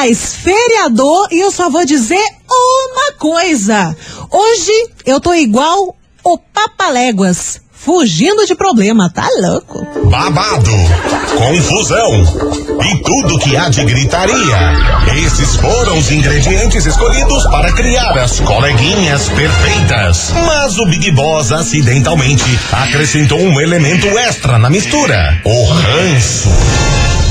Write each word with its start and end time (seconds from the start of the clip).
Aliás, 0.00 0.34
feriador, 0.34 1.28
e 1.30 1.40
eu 1.40 1.50
só 1.50 1.68
vou 1.68 1.84
dizer 1.84 2.24
uma 2.48 3.12
coisa. 3.18 3.94
Hoje 4.30 4.72
eu 5.04 5.20
tô 5.20 5.34
igual 5.34 5.94
o 6.24 6.38
Papaléguas, 6.38 7.60
fugindo 7.70 8.46
de 8.46 8.54
problema, 8.54 9.10
tá 9.10 9.28
louco? 9.42 9.86
Babado, 10.08 10.70
confusão 11.36 12.14
e 12.82 13.02
tudo 13.02 13.38
que 13.40 13.54
há 13.54 13.68
de 13.68 13.84
gritaria. 13.84 14.72
Esses 15.22 15.56
foram 15.56 15.98
os 15.98 16.10
ingredientes 16.10 16.86
escolhidos 16.86 17.46
para 17.48 17.70
criar 17.72 18.16
as 18.16 18.40
coleguinhas 18.40 19.28
perfeitas. 19.28 20.30
Mas 20.46 20.78
o 20.78 20.86
Big 20.86 21.10
Boss 21.10 21.52
acidentalmente 21.52 22.58
acrescentou 22.72 23.38
um 23.38 23.60
elemento 23.60 24.06
extra 24.18 24.58
na 24.58 24.70
mistura: 24.70 25.42
o 25.44 25.64
ranço. 25.66 26.48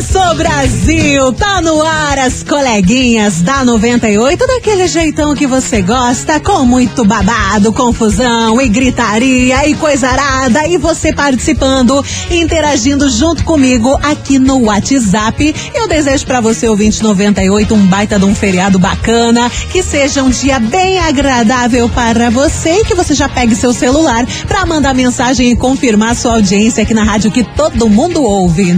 Começou 0.00 0.34
Brasil, 0.34 1.30
tá 1.34 1.60
no 1.60 1.82
ar 1.82 2.18
as 2.20 2.42
coleguinhas 2.42 3.42
da 3.42 3.62
98, 3.66 4.46
daquele 4.46 4.88
jeitão 4.88 5.34
que 5.34 5.46
você 5.46 5.82
gosta, 5.82 6.40
com 6.40 6.64
muito 6.64 7.04
babado, 7.04 7.70
confusão 7.70 8.58
e 8.58 8.66
gritaria 8.66 9.68
e 9.68 9.74
coisa 9.74 10.08
arada, 10.08 10.66
e 10.66 10.78
você 10.78 11.12
participando, 11.12 12.02
interagindo 12.30 13.10
junto 13.10 13.44
comigo 13.44 13.94
aqui 14.02 14.38
no 14.38 14.64
WhatsApp. 14.64 15.54
Eu 15.74 15.86
desejo 15.86 16.24
para 16.24 16.40
você, 16.40 16.66
ouvinte 16.66 17.02
98, 17.02 17.74
um 17.74 17.86
baita 17.86 18.18
de 18.18 18.24
um 18.24 18.34
feriado 18.34 18.78
bacana, 18.78 19.50
que 19.70 19.82
seja 19.82 20.22
um 20.22 20.30
dia 20.30 20.58
bem 20.58 20.98
agradável 20.98 21.90
para 21.90 22.30
você 22.30 22.80
e 22.80 22.84
que 22.86 22.94
você 22.94 23.12
já 23.12 23.28
pegue 23.28 23.54
seu 23.54 23.74
celular 23.74 24.24
para 24.48 24.64
mandar 24.64 24.94
mensagem 24.94 25.50
e 25.50 25.56
confirmar 25.56 26.16
sua 26.16 26.32
audiência 26.32 26.84
aqui 26.84 26.94
na 26.94 27.04
rádio 27.04 27.30
que 27.30 27.44
todo 27.44 27.86
mundo 27.86 28.22
ouve. 28.22 28.72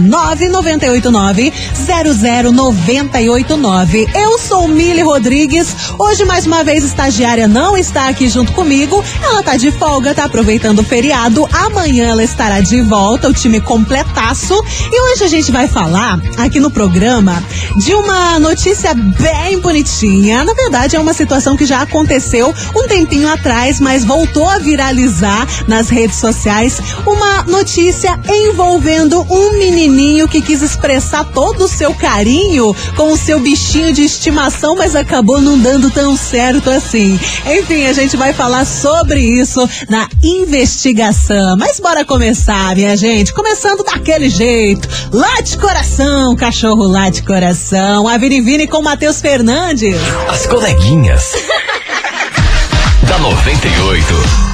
998900989. 1.13 4.09
Eu 4.15 4.39
sou 4.39 4.67
Mili 4.67 5.03
Rodrigues. 5.03 5.75
Hoje, 5.99 6.25
mais 6.25 6.47
uma 6.47 6.63
vez, 6.63 6.83
estagiária 6.83 7.47
não 7.47 7.77
está 7.77 8.09
aqui 8.09 8.27
junto 8.27 8.51
comigo. 8.53 9.03
Ela 9.21 9.43
tá 9.43 9.55
de 9.55 9.69
folga, 9.71 10.15
tá 10.15 10.23
aproveitando 10.25 10.79
o 10.79 10.83
feriado. 10.83 11.47
Amanhã 11.51 12.09
ela 12.09 12.23
estará 12.23 12.61
de 12.61 12.81
volta, 12.81 13.29
o 13.29 13.33
time 13.33 13.61
completaço. 13.61 14.59
E 14.91 15.11
hoje 15.11 15.23
a 15.23 15.27
gente 15.27 15.51
vai 15.51 15.67
falar 15.67 16.19
aqui 16.37 16.59
no 16.59 16.71
programa 16.71 17.43
de 17.77 17.93
uma 17.93 18.39
notícia 18.39 18.95
bem 18.95 19.59
bonitinha. 19.59 20.43
Na 20.43 20.55
verdade, 20.55 20.95
é 20.95 20.99
uma 20.99 21.13
situação 21.13 21.55
que 21.55 21.67
já 21.67 21.83
aconteceu 21.83 22.51
um 22.75 22.87
tempinho 22.87 23.29
atrás, 23.29 23.79
mas 23.79 24.03
voltou 24.03 24.49
a 24.49 24.57
viralizar 24.57 25.47
nas 25.67 25.89
redes 25.89 26.17
sociais. 26.17 26.81
Uma 27.05 27.43
notícia 27.43 28.19
envolvendo 28.27 29.21
um 29.29 29.59
menininho 29.59 30.27
que 30.27 30.41
quis 30.41 30.63
expressar 30.63 31.02
todo 31.33 31.65
o 31.65 31.67
seu 31.67 31.93
carinho 31.93 32.75
com 32.95 33.11
o 33.11 33.17
seu 33.17 33.39
bichinho 33.39 33.91
de 33.93 34.03
estimação, 34.03 34.75
mas 34.75 34.95
acabou 34.95 35.41
não 35.41 35.57
dando 35.57 35.89
tão 35.89 36.15
certo 36.15 36.69
assim. 36.69 37.19
Enfim, 37.45 37.85
a 37.85 37.93
gente 37.93 38.15
vai 38.15 38.33
falar 38.33 38.65
sobre 38.65 39.19
isso 39.19 39.67
na 39.89 40.07
investigação. 40.23 41.57
Mas 41.57 41.79
bora 41.79 42.05
começar, 42.05 42.75
minha 42.75 42.95
gente. 42.95 43.33
Começando 43.33 43.83
daquele 43.83 44.29
jeito. 44.29 44.87
Lá 45.11 45.41
de 45.41 45.57
coração, 45.57 46.35
cachorro 46.35 46.87
lá 46.87 47.09
de 47.09 47.23
coração. 47.23 48.07
A 48.07 48.17
Vini 48.17 48.41
Vini 48.41 48.67
com 48.67 48.81
Matheus 48.81 49.21
Fernandes. 49.21 49.95
As 50.29 50.45
coleguinhas. 50.45 51.33
da 53.07 53.19
98. 53.19 54.52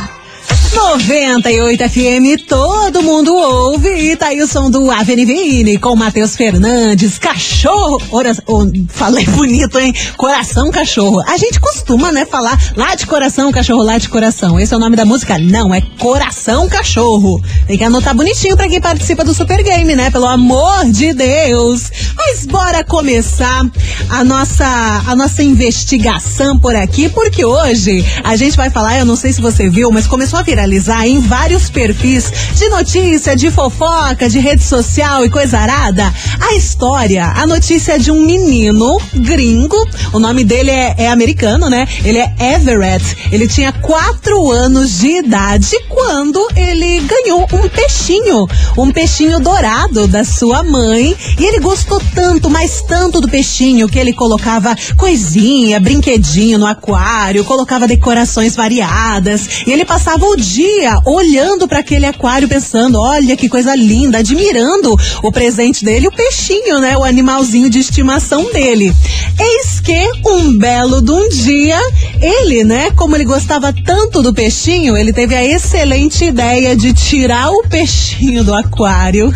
98 0.80 1.90
FM, 1.90 2.48
todo 2.48 3.04
mundo 3.04 3.36
ouve. 3.36 3.90
E 3.90 4.16
tá 4.16 4.28
aí 4.28 4.42
o 4.42 4.48
som 4.48 4.72
do 4.72 4.90
Avenivine 4.90 5.78
com 5.78 5.94
Matheus 5.94 6.38
Fernandes, 6.38 7.20
cachorro. 7.20 8.02
Ora, 8.12 8.32
oh, 8.48 8.64
falei 8.88 9.26
bonito, 9.36 9.78
hein? 9.78 9.94
Coração 10.16 10.72
cachorro. 10.72 11.22
A 11.28 11.38
gente 11.38 11.60
costuma, 11.60 12.14
né, 12.14 12.26
falar 12.26 12.58
lá 12.78 12.96
de 12.96 13.06
coração, 13.06 13.52
cachorro 13.52 13.84
lá 13.84 13.98
de 13.98 14.08
coração. 14.08 14.58
Esse 14.58 14.74
é 14.74 14.78
o 14.78 14.80
nome 14.80 14.96
da 14.96 15.04
música? 15.04 15.38
Não, 15.38 15.76
é 15.76 15.82
Coração 16.00 16.70
Cachorro. 16.70 17.42
Tem 17.68 17.78
que 17.78 17.84
anotar 17.84 18.16
bonitinho 18.16 18.56
pra 18.56 18.70
quem 18.70 18.80
participa 18.80 19.24
do 19.24 19.34
Super 19.34 19.62
Game, 19.62 19.96
né? 19.96 20.10
Pelo 20.10 20.28
amor 20.28 20.86
de 20.86 21.14
Deus. 21.14 21.92
Mas 22.16 22.46
bora 22.46 22.86
começar 22.86 23.70
a 24.10 24.24
nossa, 24.24 24.66
a 25.06 25.16
nossa 25.16 25.44
investigação 25.44 26.58
por 26.58 26.76
aqui, 26.76 27.10
porque 27.10 27.44
hoje 27.44 28.04
a 28.24 28.38
gente 28.38 28.56
vai 28.56 28.70
falar, 28.70 28.98
eu 28.98 29.06
não 29.06 29.18
sei 29.18 29.34
se 29.34 29.42
você 29.42 29.70
viu, 29.70 29.92
mas 29.92 30.08
começou 30.08 30.40
a 30.40 30.44
viralizar 30.70 31.08
em 31.08 31.20
vários 31.20 31.70
perfis 31.70 32.32
de 32.56 32.70
notícia, 32.70 33.36
de 33.36 33.50
fofoca, 33.50 34.30
de 34.30 34.40
rede 34.40 34.64
social 34.64 35.26
e 35.26 35.30
coisa 35.30 35.58
arada, 35.58 36.14
a 36.40 36.54
história, 36.54 37.26
a 37.26 37.48
notícia 37.48 37.98
de 37.98 38.12
um 38.12 38.22
menino 38.22 39.00
gringo, 39.16 39.78
o 40.14 40.20
nome 40.20 40.44
dele 40.44 40.70
é, 40.70 40.96
é 40.98 41.10
americano, 41.10 41.70
né? 41.70 41.88
Ele 42.04 42.20
é 42.20 42.34
Everett, 42.56 43.30
ele 43.32 43.48
tinha 43.48 43.72
quatro 43.72 44.52
anos 44.52 45.00
de 45.00 45.20
idade 45.20 45.76
quando 45.90 46.48
ele 46.56 47.00
ganhou 47.02 47.48
um 47.54 47.68
peixinho, 47.68 48.48
um 48.78 48.92
peixinho 48.92 49.40
dourado 49.40 50.08
da 50.08 50.24
sua 50.24 50.64
mãe, 50.64 51.16
e 51.40 51.46
ele 51.46 51.60
gostou 51.60 52.02
tanto, 52.14 52.50
mas 52.50 52.82
tanto 52.88 53.20
do 53.20 53.28
peixinho, 53.28 53.90
que 53.90 53.98
ele 53.98 54.14
colocava 54.14 54.76
coisinha, 54.98 55.80
brinquedinho 55.80 56.60
no 56.60 56.68
aquário, 56.68 57.44
colocava 57.44 57.88
decorações 57.88 58.56
variadas, 58.56 59.64
e 59.66 59.72
ele 59.72 59.86
passava 59.86 60.26
o 60.26 60.36
dia 60.36 60.59
olhando 61.06 61.68
para 61.68 61.80
aquele 61.80 62.06
aquário, 62.06 62.48
pensando: 62.48 63.00
olha 63.00 63.36
que 63.36 63.50
coisa 63.50 63.76
linda, 63.76 64.20
admirando 64.20 64.96
o 65.24 65.32
presente 65.32 65.84
dele, 65.84 66.08
o 66.08 66.12
peixinho, 66.12 66.80
né? 66.80 66.98
O 66.98 67.04
animalzinho 67.04 67.70
de 67.70 67.80
estimação 67.80 68.52
dele. 68.52 68.94
Eis 69.40 69.80
que 69.80 70.10
um 70.26 70.58
belo 70.58 71.02
de 71.02 71.12
um 71.12 71.30
dia, 71.30 71.80
ele, 72.22 72.64
né? 72.64 72.92
Como 72.92 73.16
ele 73.16 73.26
gostava 73.26 73.74
tanto 73.74 74.22
do 74.22 74.34
peixinho, 74.34 74.98
ele 74.98 75.14
teve 75.14 75.36
a 75.36 75.46
excelente 75.46 76.26
ideia 76.26 76.76
de 76.76 76.94
tirar 76.94 77.50
o 77.50 77.64
peixinho 77.68 78.44
do 78.44 78.54
aquário. 78.54 79.34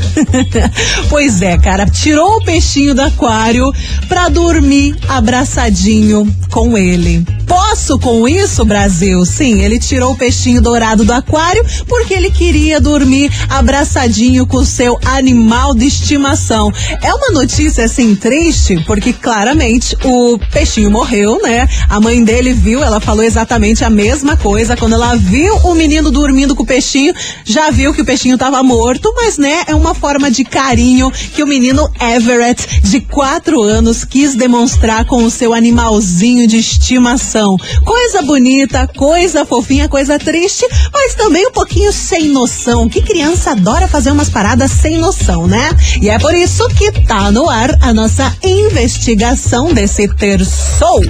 pois 1.09 1.41
é, 1.41 1.57
cara, 1.57 1.85
tirou 1.85 2.37
o 2.37 2.43
peixinho 2.43 2.93
do 2.93 3.01
aquário 3.01 3.71
pra 4.07 4.29
dormir 4.29 4.95
abraçadinho 5.07 6.27
com 6.49 6.77
ele. 6.77 7.25
Posso 7.47 7.99
com 7.99 8.27
isso, 8.27 8.65
Brasil? 8.65 9.25
Sim, 9.25 9.61
ele 9.61 9.79
tirou 9.79 10.13
o 10.13 10.17
peixinho 10.17 10.61
dourado 10.61 11.03
do 11.03 11.12
aquário 11.13 11.63
porque 11.87 12.13
ele 12.13 12.31
queria 12.31 12.79
dormir 12.79 13.31
abraçadinho 13.49 14.45
com 14.45 14.57
o 14.57 14.65
seu 14.65 14.99
animal 15.05 15.73
de 15.73 15.85
estimação. 15.85 16.71
É 17.01 17.13
uma 17.13 17.29
notícia 17.29 17.85
assim 17.85 18.15
triste, 18.15 18.83
porque 18.85 19.13
claramente 19.13 19.95
o 20.03 20.39
peixinho 20.51 20.91
morreu, 20.91 21.39
né? 21.41 21.67
A 21.89 21.99
mãe 21.99 22.23
dele 22.23 22.53
viu, 22.53 22.83
ela 22.83 22.99
falou 22.99 23.23
exatamente 23.23 23.83
a 23.83 23.89
mesma 23.89 24.35
coisa. 24.37 24.75
Quando 24.75 24.93
ela 24.93 25.15
viu 25.15 25.55
o 25.63 25.73
menino 25.73 26.11
dormindo 26.11 26.55
com 26.55 26.63
o 26.63 26.65
peixinho, 26.65 27.13
já 27.45 27.69
viu 27.69 27.93
que 27.93 28.01
o 28.01 28.05
peixinho 28.05 28.35
estava 28.35 28.61
morto, 28.63 29.13
mas 29.15 29.37
né, 29.37 29.63
é 29.67 29.75
uma 29.75 29.93
forma 29.93 30.29
de 30.29 30.43
carinho 30.43 31.11
que 31.11 31.43
o 31.43 31.47
menino 31.47 31.89
Everett, 31.99 32.81
de 32.81 32.99
quatro 33.01 33.61
anos, 33.61 34.03
quis 34.03 34.35
demonstrar 34.35 35.05
com 35.05 35.23
o 35.23 35.31
seu 35.31 35.53
animalzinho 35.53 36.47
de 36.47 36.57
estimação. 36.57 37.57
Coisa 37.85 38.21
bonita, 38.21 38.87
coisa 38.95 39.45
fofinha, 39.45 39.87
coisa 39.87 40.17
triste, 40.17 40.65
mas 40.93 41.15
também 41.15 41.47
um 41.47 41.51
pouquinho 41.51 41.91
sem 41.91 42.29
noção. 42.29 42.87
Que 42.87 43.01
criança 43.01 43.51
adora 43.51 43.87
fazer 43.87 44.11
umas 44.11 44.29
paradas 44.29 44.71
sem 44.71 44.97
noção, 44.97 45.47
né? 45.47 45.71
E 46.01 46.09
é 46.09 46.19
por 46.19 46.33
isso 46.33 46.67
que 46.69 46.91
tá 47.05 47.31
no 47.31 47.49
ar 47.49 47.71
a 47.81 47.93
nossa 47.93 48.31
investigação 48.43 49.73
desse 49.73 50.07
terçou. 50.15 51.01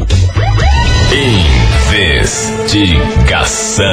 Investigação. 2.71 3.83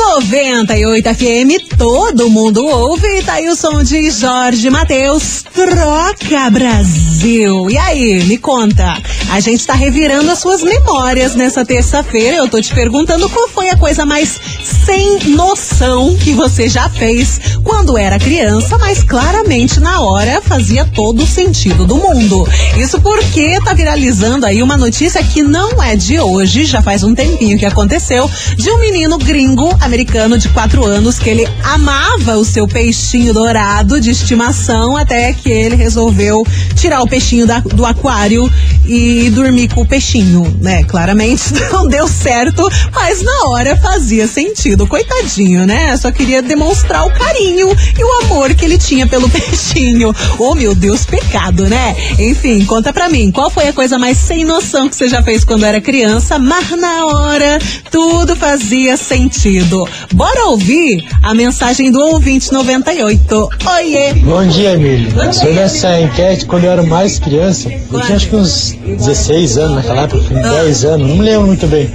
98 0.00 1.14
FM, 1.14 1.76
todo 1.76 2.30
mundo 2.30 2.66
ouve. 2.66 3.06
E 3.18 3.22
tá 3.22 3.34
aí 3.34 3.48
o 3.50 3.54
som 3.54 3.82
de 3.82 4.10
Jorge 4.10 4.70
Matheus. 4.70 5.44
Troca 5.54 6.48
Brasil. 6.50 7.70
E 7.70 7.76
aí, 7.76 8.24
me 8.24 8.38
conta. 8.38 8.96
A 9.30 9.40
gente 9.40 9.66
tá 9.66 9.74
revirando 9.74 10.30
as 10.30 10.38
suas 10.38 10.62
memórias 10.62 11.34
nessa 11.34 11.66
terça-feira. 11.66 12.38
Eu 12.38 12.48
tô 12.48 12.60
te 12.62 12.74
perguntando 12.74 13.28
qual 13.28 13.46
foi 13.48 13.68
a 13.68 13.76
coisa 13.76 14.06
mais 14.06 14.40
sem 14.86 15.18
noção 15.36 16.16
que 16.16 16.32
você 16.32 16.68
já 16.68 16.88
fez 16.88 17.38
quando 17.62 17.98
era 17.98 18.18
criança, 18.18 18.78
mas 18.78 19.04
claramente 19.04 19.78
na 19.80 20.00
hora 20.00 20.40
fazia 20.40 20.84
todo 20.84 21.22
o 21.22 21.26
sentido 21.26 21.84
do 21.84 21.96
mundo. 21.96 22.48
Isso 22.78 23.00
porque 23.00 23.60
tá 23.64 23.74
viralizando 23.74 24.46
aí 24.46 24.62
uma 24.62 24.76
notícia 24.76 25.22
que 25.22 25.42
não 25.42 25.82
é 25.82 25.94
de 25.94 26.18
hoje, 26.18 26.64
já 26.64 26.80
faz 26.80 27.04
um 27.04 27.14
tempinho 27.14 27.58
que 27.58 27.66
aconteceu, 27.66 28.28
de 28.56 28.70
um 28.70 28.78
menino 28.78 29.18
gringo 29.18 29.68
americano 29.90 30.38
de 30.38 30.48
quatro 30.50 30.86
anos 30.86 31.18
que 31.18 31.28
ele 31.28 31.48
amava 31.64 32.36
o 32.36 32.44
seu 32.44 32.68
peixinho 32.68 33.34
dourado 33.34 34.00
de 34.00 34.10
estimação 34.10 34.96
até 34.96 35.32
que 35.32 35.50
ele 35.50 35.74
resolveu 35.74 36.46
tirar 36.76 37.02
o 37.02 37.08
peixinho 37.08 37.44
da, 37.44 37.58
do 37.58 37.84
aquário 37.84 38.48
e 38.86 39.28
dormir 39.30 39.66
com 39.74 39.80
o 39.80 39.86
peixinho, 39.86 40.56
né? 40.60 40.84
Claramente 40.84 41.52
não 41.72 41.88
deu 41.88 42.06
certo, 42.06 42.68
mas 42.94 43.20
na 43.20 43.48
hora 43.48 43.76
fazia 43.76 44.28
sentido. 44.28 44.86
Coitadinho, 44.86 45.66
né? 45.66 45.96
Só 45.96 46.12
queria 46.12 46.40
demonstrar 46.40 47.04
o 47.04 47.10
carinho 47.10 47.68
e 47.98 48.04
o 48.04 48.12
amor 48.22 48.54
que 48.54 48.64
ele 48.64 48.78
tinha 48.78 49.08
pelo 49.08 49.26
peixinho. 49.30 50.14
Oh, 50.38 50.54
meu 50.54 50.72
Deus, 50.72 51.04
pecado, 51.04 51.64
né? 51.64 51.96
Enfim, 52.16 52.64
conta 52.64 52.92
pra 52.92 53.08
mim, 53.08 53.32
qual 53.32 53.50
foi 53.50 53.66
a 53.66 53.72
coisa 53.72 53.98
mais 53.98 54.16
sem 54.16 54.44
noção 54.44 54.88
que 54.88 54.94
você 54.94 55.08
já 55.08 55.20
fez 55.20 55.44
quando 55.44 55.64
era 55.64 55.80
criança, 55.80 56.38
mas 56.38 56.70
na 56.78 57.06
hora 57.06 57.58
tudo 57.90 58.36
fazia 58.36 58.96
sentido. 58.96 59.69
Bora 60.14 60.46
ouvir 60.48 61.04
a 61.22 61.32
mensagem 61.32 61.92
do 61.92 62.00
ouvinte 62.00 62.52
98. 62.52 63.48
Oiê! 63.76 64.14
Bom 64.14 64.44
dia, 64.46 64.72
Emílio. 64.72 65.10
Sobre 65.32 65.58
essa 65.58 66.00
enquete, 66.00 66.44
quando 66.46 66.64
eu 66.64 66.72
era 66.72 66.82
mais 66.82 67.18
criança, 67.18 67.70
eu 67.70 68.00
tinha 68.00 68.16
acho 68.16 68.28
que 68.28 68.36
uns 68.36 68.72
16 68.84 69.58
anos 69.58 69.76
naquela 69.76 70.02
época, 70.02 70.34
10 70.34 70.84
anos, 70.84 71.08
não 71.08 71.16
me 71.16 71.22
lembro 71.22 71.46
muito 71.46 71.66
bem. 71.68 71.88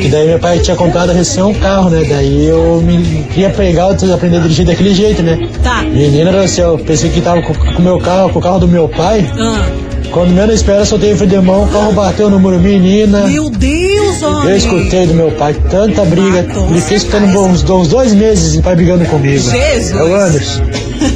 E 0.00 0.08
daí 0.08 0.26
meu 0.26 0.38
pai 0.40 0.58
tinha 0.58 0.76
comprado 0.76 1.12
recém 1.12 1.42
um 1.42 1.54
carro, 1.54 1.88
né? 1.90 2.04
Daí 2.08 2.46
eu 2.46 2.82
me 2.82 3.24
queria 3.32 3.50
pegar, 3.50 3.90
aprender 3.90 4.38
a 4.38 4.40
dirigir 4.40 4.66
daquele 4.66 4.92
jeito, 4.92 5.22
né? 5.22 5.48
Tá. 5.62 5.82
Menina 5.82 6.32
do 6.32 6.48
céu, 6.48 6.72
eu 6.72 6.78
pensei 6.78 7.10
que 7.10 7.20
tava 7.20 7.42
com 7.42 7.52
o 7.52 7.82
meu 7.82 7.98
carro, 7.98 8.30
com 8.30 8.38
o 8.40 8.42
carro 8.42 8.58
do 8.58 8.68
meu 8.68 8.88
pai. 8.88 9.24
Ah, 9.38 9.83
Quando 10.14 10.30
menos 10.32 10.54
espera, 10.54 10.84
soltei 10.84 11.12
o 11.12 11.16
freio 11.16 11.30
de 11.32 11.40
mão, 11.44 11.64
o 11.64 11.68
carro 11.68 11.92
bateu 11.92 12.30
no 12.30 12.38
muro, 12.38 12.60
menina. 12.60 13.26
meu 13.26 13.50
Deus, 13.50 14.22
homem! 14.22 14.50
Eu 14.50 14.56
escutei 14.56 15.08
do 15.08 15.14
meu 15.14 15.32
pai 15.32 15.52
tanta 15.68 16.04
briga. 16.04 16.44
Matou 16.46 16.68
Ele 16.70 16.80
fiquei 16.80 16.98
escutando 16.98 17.36
uns, 17.40 17.68
uns 17.68 17.88
dois 17.88 18.14
meses 18.14 18.54
e 18.54 18.62
pai 18.62 18.76
brigando 18.76 19.04
comigo. 19.06 19.42
Jesus. 19.42 19.90
É 19.90 20.02
o 20.04 20.14
Anderson. 20.14 20.62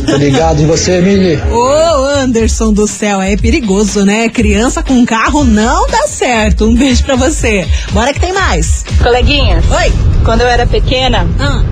Tô 0.04 0.16
ligado. 0.16 0.60
E 0.62 0.66
você, 0.66 0.94
Emílio? 0.98 1.40
Ô, 1.54 2.06
Anderson 2.18 2.72
do 2.72 2.88
céu, 2.88 3.22
é 3.22 3.36
perigoso, 3.36 4.04
né? 4.04 4.28
Criança 4.28 4.82
com 4.82 5.06
carro 5.06 5.44
não 5.44 5.86
dá 5.86 6.08
certo. 6.08 6.64
Um 6.64 6.74
beijo 6.74 7.04
pra 7.04 7.14
você. 7.14 7.64
Bora 7.92 8.12
que 8.12 8.18
tem 8.18 8.32
mais. 8.32 8.84
Coleguinhas, 9.00 9.64
Oi. 9.70 9.92
quando 10.24 10.40
eu 10.40 10.48
era 10.48 10.66
pequena, 10.66 11.24
Ah, 11.38 11.62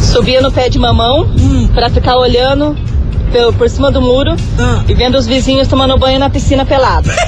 subia 0.00 0.40
no 0.40 0.52
pé 0.52 0.68
de 0.68 0.78
mamão 0.78 1.24
Hum. 1.36 1.68
pra 1.74 1.90
ficar 1.90 2.16
olhando 2.16 2.76
pelo- 3.30 3.52
por 3.52 3.68
cima 3.68 3.90
do 3.90 4.00
muro 4.00 4.36
ah. 4.58 4.84
e 4.88 4.94
vendo 4.94 5.16
os 5.16 5.26
vizinhos 5.26 5.68
tomando 5.68 5.96
banho 5.98 6.18
na 6.18 6.28
piscina 6.30 6.64
pelado. 6.64 7.10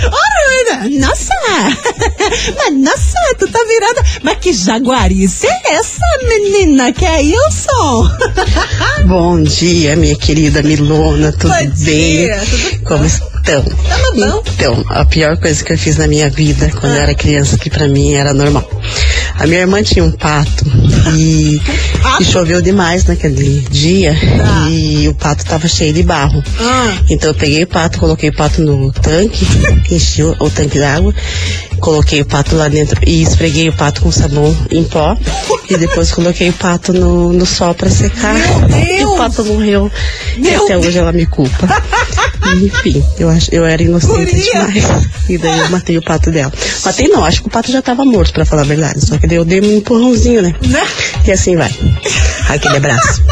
Ora, 0.00 0.88
nossa! 0.90 1.34
Mas 2.56 2.74
nossa, 2.78 3.34
tu 3.38 3.48
tá 3.50 3.58
virada. 3.66 4.02
Mas 4.22 4.38
que 4.38 4.52
jaguarice 4.52 5.46
é 5.46 5.74
essa, 5.74 6.00
menina? 6.26 6.92
Que 6.92 7.04
é 7.04 7.22
Ilson? 7.22 8.08
Bom 9.06 9.42
dia, 9.42 9.96
minha 9.96 10.16
querida 10.16 10.62
Milona, 10.62 11.32
tudo 11.32 11.52
Bom 11.52 11.58
bem? 11.58 11.70
dia, 11.70 12.40
tudo 12.48 12.84
Como 12.84 13.04
estão? 13.04 13.62
Tamo 13.64 14.14
bom. 14.14 14.42
Então, 14.54 14.84
a 14.90 15.04
pior 15.04 15.36
coisa 15.38 15.64
que 15.64 15.72
eu 15.72 15.78
fiz 15.78 15.96
na 15.96 16.06
minha 16.06 16.28
vida 16.30 16.70
quando 16.80 16.94
eu 16.94 17.00
era 17.02 17.14
criança, 17.14 17.56
que 17.58 17.70
pra 17.70 17.88
mim 17.88 18.14
era 18.14 18.32
normal. 18.34 18.68
A 19.38 19.46
minha 19.46 19.60
irmã 19.60 19.82
tinha 19.82 20.04
um 20.04 20.12
pato 20.12 20.64
e, 21.16 21.58
Pato? 21.58 21.97
E 22.20 22.24
choveu 22.24 22.60
demais 22.60 23.04
naquele 23.04 23.60
dia 23.70 24.14
Ah. 24.42 24.68
e 24.70 25.08
o 25.08 25.14
pato 25.14 25.44
tava 25.44 25.66
cheio 25.68 25.92
de 25.92 26.02
barro. 26.02 26.42
Ah. 26.60 26.96
Então 27.08 27.30
eu 27.30 27.34
peguei 27.34 27.62
o 27.62 27.66
pato, 27.66 27.98
coloquei 27.98 28.30
o 28.30 28.34
pato 28.34 28.62
no 28.62 28.92
tanque, 28.92 29.46
enchi 29.90 30.22
o, 30.22 30.34
o 30.40 30.50
tanque 30.50 30.78
d'água, 30.78 31.14
coloquei 31.80 32.20
o 32.20 32.26
pato 32.26 32.56
lá 32.56 32.68
dentro 32.68 33.00
e 33.06 33.22
esfreguei 33.22 33.68
o 33.68 33.72
pato 33.72 34.00
com 34.02 34.10
sabão 34.10 34.56
em 34.70 34.84
pó 34.84 35.16
e 35.70 35.76
depois 35.76 36.10
coloquei 36.12 36.48
o 36.50 36.52
pato 36.52 36.92
no, 36.92 37.32
no 37.32 37.46
sol 37.46 37.74
pra 37.74 37.88
secar. 37.90 38.36
E 38.70 38.98
Deus! 38.98 39.12
o 39.12 39.16
pato 39.16 39.44
morreu. 39.44 39.90
e 40.36 40.40
Meu 40.40 40.64
até 40.64 40.76
hoje 40.78 40.98
ela 40.98 41.12
me 41.12 41.26
culpa. 41.26 41.68
Enfim, 42.62 43.04
eu, 43.18 43.28
acho, 43.28 43.54
eu 43.54 43.64
era 43.66 43.82
inocente 43.82 44.12
Guria! 44.34 44.42
demais. 44.66 45.06
E 45.28 45.36
daí 45.36 45.58
eu 45.58 45.68
matei 45.68 45.98
o 45.98 46.02
pato 46.02 46.30
dela. 46.30 46.50
Matei 46.82 47.06
não, 47.08 47.22
acho 47.22 47.42
que 47.42 47.48
o 47.48 47.50
pato 47.50 47.70
já 47.70 47.82
tava 47.82 48.04
morto, 48.06 48.32
pra 48.32 48.46
falar 48.46 48.62
a 48.62 48.64
verdade. 48.64 49.04
Só 49.04 49.18
que 49.18 49.26
daí 49.26 49.36
eu 49.36 49.44
dei 49.44 49.60
um 49.60 49.76
empurrãozinho, 49.76 50.40
né? 50.40 50.54
Né? 50.66 50.82
E 51.26 51.30
assim 51.30 51.56
vai. 51.56 51.70
Aquele 52.48 52.76
abraço. 52.78 53.22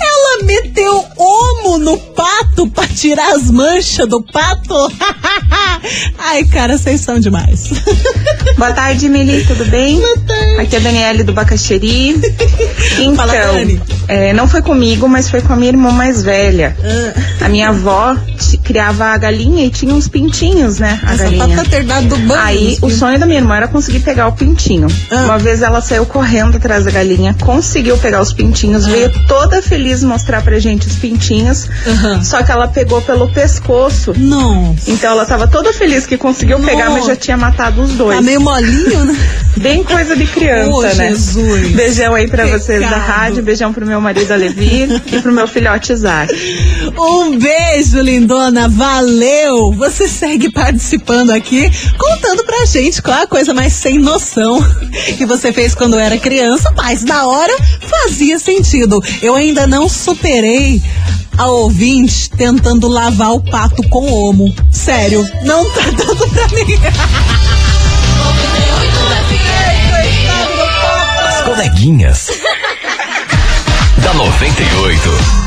Ela 0.00 0.44
meteu 0.44 1.04
homo 1.16 1.78
no 1.78 1.96
pato 1.96 2.68
pra 2.68 2.86
tirar 2.88 3.34
as 3.34 3.50
manchas 3.50 4.08
do 4.08 4.20
pato. 4.20 4.74
Ai, 6.18 6.44
cara, 6.44 6.76
vocês 6.78 7.00
são 7.00 7.18
demais. 7.20 7.68
Boa 8.56 8.72
tarde, 8.72 9.08
Mili, 9.08 9.44
tudo 9.44 9.64
bem? 9.66 10.00
Aqui 10.58 10.76
é 10.76 10.78
a 10.78 10.82
Daniele 10.82 11.22
do 11.24 11.32
Bacaxeri. 11.32 12.20
Então, 12.98 13.14
Fala, 13.16 13.34
é, 14.08 14.32
não 14.32 14.48
foi 14.48 14.62
comigo, 14.62 15.08
mas 15.08 15.28
foi 15.28 15.40
com 15.42 15.52
a 15.52 15.56
minha 15.56 15.70
irmã 15.70 15.90
mais 15.90 16.22
velha. 16.22 16.76
Ah, 17.40 17.44
A 17.46 17.48
minha 17.48 17.68
avó 17.68 18.16
criava 18.64 19.06
a 19.06 19.16
galinha 19.18 19.64
e 19.66 19.70
tinha 19.70 19.94
uns 19.94 20.08
pintinhos, 20.08 20.78
né? 20.78 20.98
A 21.04 21.14
essa 21.14 21.24
galinha. 21.24 21.48
pata 21.56 21.68
ter 21.68 21.84
dado 21.84 22.16
banho. 22.16 22.40
Aí 22.40 22.78
o 22.82 22.90
sonho 22.90 23.18
da 23.18 23.26
minha 23.26 23.38
irmã 23.38 23.56
era 23.56 23.68
conseguir 23.68 24.00
pegar 24.00 24.26
o 24.28 24.32
pintinho. 24.32 24.86
Ah. 25.10 25.24
Uma 25.24 25.38
vez 25.38 25.62
ela 25.62 25.80
saiu 25.80 26.06
correndo 26.06 26.56
atrás 26.56 26.84
da 26.84 26.90
galinha, 26.90 27.34
conseguiu 27.40 27.96
pegar 27.98 28.20
os 28.20 28.32
Ah. 28.32 28.34
pintinhos, 28.34 28.86
veio 28.86 29.10
toda 29.28 29.60
feliz 29.62 30.02
mostrar 30.02 30.42
pra 30.42 30.58
gente 30.58 30.86
os 30.86 30.96
pintinhos. 30.96 31.68
Aham. 31.86 32.22
Só 32.22 32.42
que 32.42 32.50
ela 32.50 32.66
pegou 32.68 33.00
pelo 33.02 33.28
pescoço. 33.30 34.12
Não. 34.16 34.74
Então 34.86 35.10
ela 35.12 35.24
tava 35.26 35.46
toda 35.46 35.72
feliz 35.72 36.06
que 36.06 36.16
conseguiu 36.16 36.58
pegar, 36.60 36.90
mas 36.90 37.06
já 37.06 37.14
tinha 37.16 37.36
matado 37.36 37.82
os 37.82 37.92
dois. 37.92 38.16
Tá 38.16 38.22
meio 38.22 38.40
molinho, 38.40 39.04
né? 39.04 39.16
Bem 39.56 39.84
coisa 39.84 40.16
de 40.16 40.26
criança, 40.26 40.70
Ô, 40.72 40.82
né? 40.82 40.94
Jesus. 40.94 41.68
Beijão 41.72 42.14
aí 42.14 42.26
pra 42.26 42.44
vocês 42.46 42.80
da 42.80 42.88
Pecado. 42.88 43.06
rádio, 43.06 43.42
beijão 43.42 43.72
pro 43.72 43.86
meu 43.86 44.00
marido 44.00 44.32
Alevi 44.32 44.88
e 45.12 45.20
pro 45.20 45.32
meu 45.32 45.46
filhote 45.46 45.92
Isaac. 45.92 46.32
Um 46.98 47.38
beijo, 47.38 48.00
lindona. 48.00 48.53
Valeu! 48.68 49.72
Você 49.72 50.08
segue 50.08 50.50
participando 50.50 51.30
aqui, 51.30 51.68
contando 51.98 52.44
pra 52.44 52.64
gente 52.64 53.02
qual 53.02 53.18
é 53.18 53.22
a 53.22 53.26
coisa 53.26 53.52
mais 53.52 53.72
sem 53.72 53.98
noção 53.98 54.60
que 55.18 55.26
você 55.26 55.52
fez 55.52 55.74
quando 55.74 55.98
era 55.98 56.16
criança, 56.18 56.72
mas 56.76 57.02
na 57.02 57.26
hora 57.26 57.52
fazia 57.80 58.38
sentido. 58.38 59.02
Eu 59.20 59.34
ainda 59.34 59.66
não 59.66 59.88
superei 59.88 60.80
a 61.36 61.48
ouvinte 61.48 62.30
tentando 62.30 62.86
lavar 62.86 63.32
o 63.32 63.40
pato 63.40 63.82
com 63.88 64.10
homo. 64.10 64.54
Sério, 64.70 65.28
não 65.42 65.68
tá 65.70 65.90
dando 65.96 66.28
pra 66.28 66.48
mim. 66.48 66.78
As 71.28 71.42
coleguinhas. 71.42 72.28
da 73.98 74.14
98. 74.14 75.43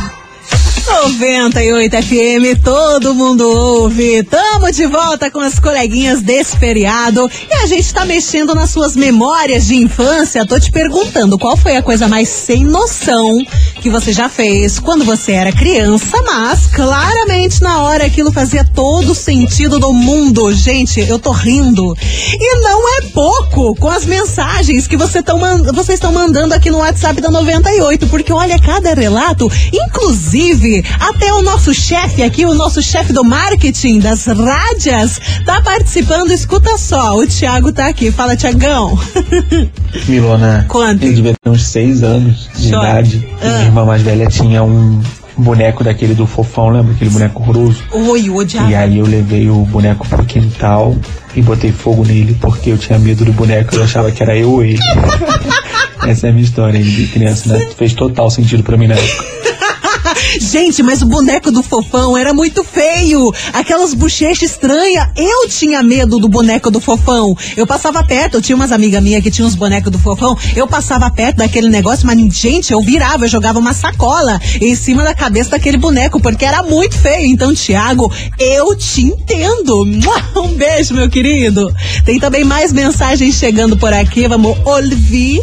98 0.88 2.02
FM, 2.02 2.64
todo 2.64 3.14
mundo 3.14 3.46
ouve. 3.46 4.24
Tamo 4.24 4.72
de 4.72 4.86
volta 4.86 5.30
com 5.30 5.40
as 5.40 5.60
coleguinhas 5.60 6.22
desse 6.22 6.56
feriado 6.56 7.30
e 7.50 7.54
a 7.56 7.66
gente 7.66 7.94
tá 7.94 8.06
mexendo 8.06 8.56
nas 8.56 8.70
suas 8.70 8.96
memórias 8.96 9.68
de 9.68 9.76
infância. 9.76 10.46
Tô 10.46 10.58
te 10.58 10.72
perguntando 10.72 11.38
qual 11.38 11.58
foi 11.58 11.76
a 11.76 11.82
coisa 11.84 12.08
mais 12.08 12.30
sem 12.30 12.64
noção 12.64 13.38
que 13.82 13.90
você 13.90 14.14
já 14.14 14.30
fez 14.30 14.80
quando 14.80 15.04
você 15.04 15.34
era 15.34 15.52
criança, 15.52 16.22
mas 16.26 16.68
claramente 16.68 17.62
na 17.62 17.84
hora 17.84 18.06
aquilo 18.06 18.32
fazia 18.32 18.64
todo 18.64 19.14
sentido 19.14 19.80
do 19.80 19.92
mundo. 19.92 20.54
Gente, 20.54 21.02
eu 21.02 21.20
tô 21.20 21.32
rindo. 21.32 21.96
E 22.34 22.60
não 22.62 22.98
é 22.98 23.02
pouco 23.14 23.76
com 23.76 23.90
as 23.90 24.06
mensagens 24.06 24.88
que 24.88 24.96
você 24.96 25.22
tão 25.22 25.38
vocês 25.74 25.98
estão 25.98 26.14
mandando 26.14 26.54
aqui 26.54 26.72
no 26.72 26.78
WhatsApp 26.78 27.20
da 27.20 27.30
98, 27.30 28.08
porque 28.08 28.32
olha 28.32 28.58
cada 28.60 28.94
relato, 28.94 29.52
inclusive 29.74 30.77
até 31.00 31.34
o 31.34 31.42
nosso 31.42 31.74
chefe 31.74 32.24
aqui, 32.24 32.46
o 32.46 32.54
nosso 32.54 32.82
chefe 32.82 33.14
do 33.14 33.24
marketing 33.24 34.00
das 34.00 34.26
rádias, 34.26 35.20
tá 35.46 35.62
participando. 35.62 36.32
Escuta 36.32 36.78
só, 36.78 37.18
o 37.18 37.26
Thiago 37.28 37.72
tá 37.72 37.88
aqui. 37.88 38.12
Fala, 38.12 38.36
Tiagão. 38.36 38.98
Milona, 40.08 40.66
Quanto? 40.68 41.04
ele 41.04 41.14
devia 41.16 41.34
ter 41.42 41.50
uns 41.50 41.66
seis 41.68 42.04
anos 42.04 42.50
de 42.56 42.72
Chora. 42.72 42.90
idade. 42.90 43.28
Ah. 43.42 43.46
Minha 43.48 43.62
irmã 43.66 43.86
mais 43.86 44.02
velha 44.02 44.28
tinha 44.28 44.64
um 44.64 45.02
boneco 45.38 45.84
daquele 45.84 46.14
do 46.14 46.26
fofão, 46.26 46.70
lembra? 46.70 46.94
Aquele 46.94 47.10
boneco 47.12 47.42
horroroso. 47.42 47.84
Oi, 47.92 48.30
o 48.30 48.42
E 48.68 48.76
aí 48.76 48.98
eu 48.98 49.06
levei 49.06 49.50
o 49.50 49.60
boneco 49.66 50.08
pro 50.08 50.26
quintal 50.26 50.96
e 51.36 51.42
botei 51.42 51.72
fogo 51.72 52.04
nele 52.04 52.36
porque 52.42 52.72
eu 52.72 52.78
tinha 52.78 52.98
medo 52.98 53.24
do 53.24 53.32
boneco. 53.34 53.76
Eu 53.76 53.84
achava 53.84 54.12
que 54.12 54.22
era 54.24 54.36
eu 54.36 54.52
ou 54.52 54.64
ele. 54.64 54.80
Essa 56.08 56.28
é 56.28 56.30
a 56.30 56.34
minha 56.34 56.46
história 56.46 56.82
de 56.82 57.08
criança, 57.08 57.50
né? 57.58 57.68
Fez 57.78 57.94
total 57.94 58.30
sentido 58.32 58.64
pra 58.64 58.78
mim 58.78 58.88
na 58.88 58.96
época. 58.96 59.37
Gente, 60.48 60.82
mas 60.82 61.02
o 61.02 61.06
boneco 61.06 61.52
do 61.52 61.62
fofão 61.62 62.16
era 62.16 62.34
muito 62.34 62.64
feio. 62.64 63.34
Aquelas 63.52 63.94
bochechas 63.94 64.50
estranhas. 64.52 65.10
Eu 65.14 65.50
tinha 65.50 65.84
medo 65.84 66.20
do 66.20 66.30
boneco 66.30 66.72
do 66.72 66.80
fofão. 66.80 67.38
Eu 67.58 67.68
passava 67.68 68.02
perto, 68.02 68.36
eu 68.36 68.42
tinha 68.42 68.56
umas 68.56 68.72
amigas 68.72 69.04
minhas 69.04 69.22
que 69.22 69.30
tinham 69.30 69.46
os 69.46 69.56
bonecos 69.56 69.92
do 69.92 70.00
fofão. 70.00 70.38
Eu 70.56 70.66
passava 70.66 71.12
perto 71.12 71.38
daquele 71.38 71.68
negócio, 71.68 72.08
mas, 72.08 72.18
gente, 72.34 72.72
eu 72.72 72.80
virava, 72.82 73.26
eu 73.26 73.30
jogava 73.30 73.60
uma 73.60 73.74
sacola 73.74 74.40
em 74.62 74.74
cima 74.74 75.04
da 75.04 75.14
cabeça 75.14 75.50
daquele 75.50 75.78
boneco, 75.78 76.18
porque 76.22 76.46
era 76.46 76.64
muito 76.64 76.98
feio. 76.98 77.26
Então, 77.26 77.54
Tiago, 77.54 78.10
eu 78.40 78.74
te 78.74 79.02
entendo. 79.02 79.86
Um 80.38 80.54
beijo, 80.54 80.94
meu 80.94 81.10
querido. 81.10 81.76
Tem 82.06 82.20
também 82.20 82.46
mais 82.46 82.72
mensagens 82.72 83.36
chegando 83.36 83.76
por 83.76 83.92
aqui. 83.92 84.30
Vamos 84.30 84.58
ouvir. 84.64 85.42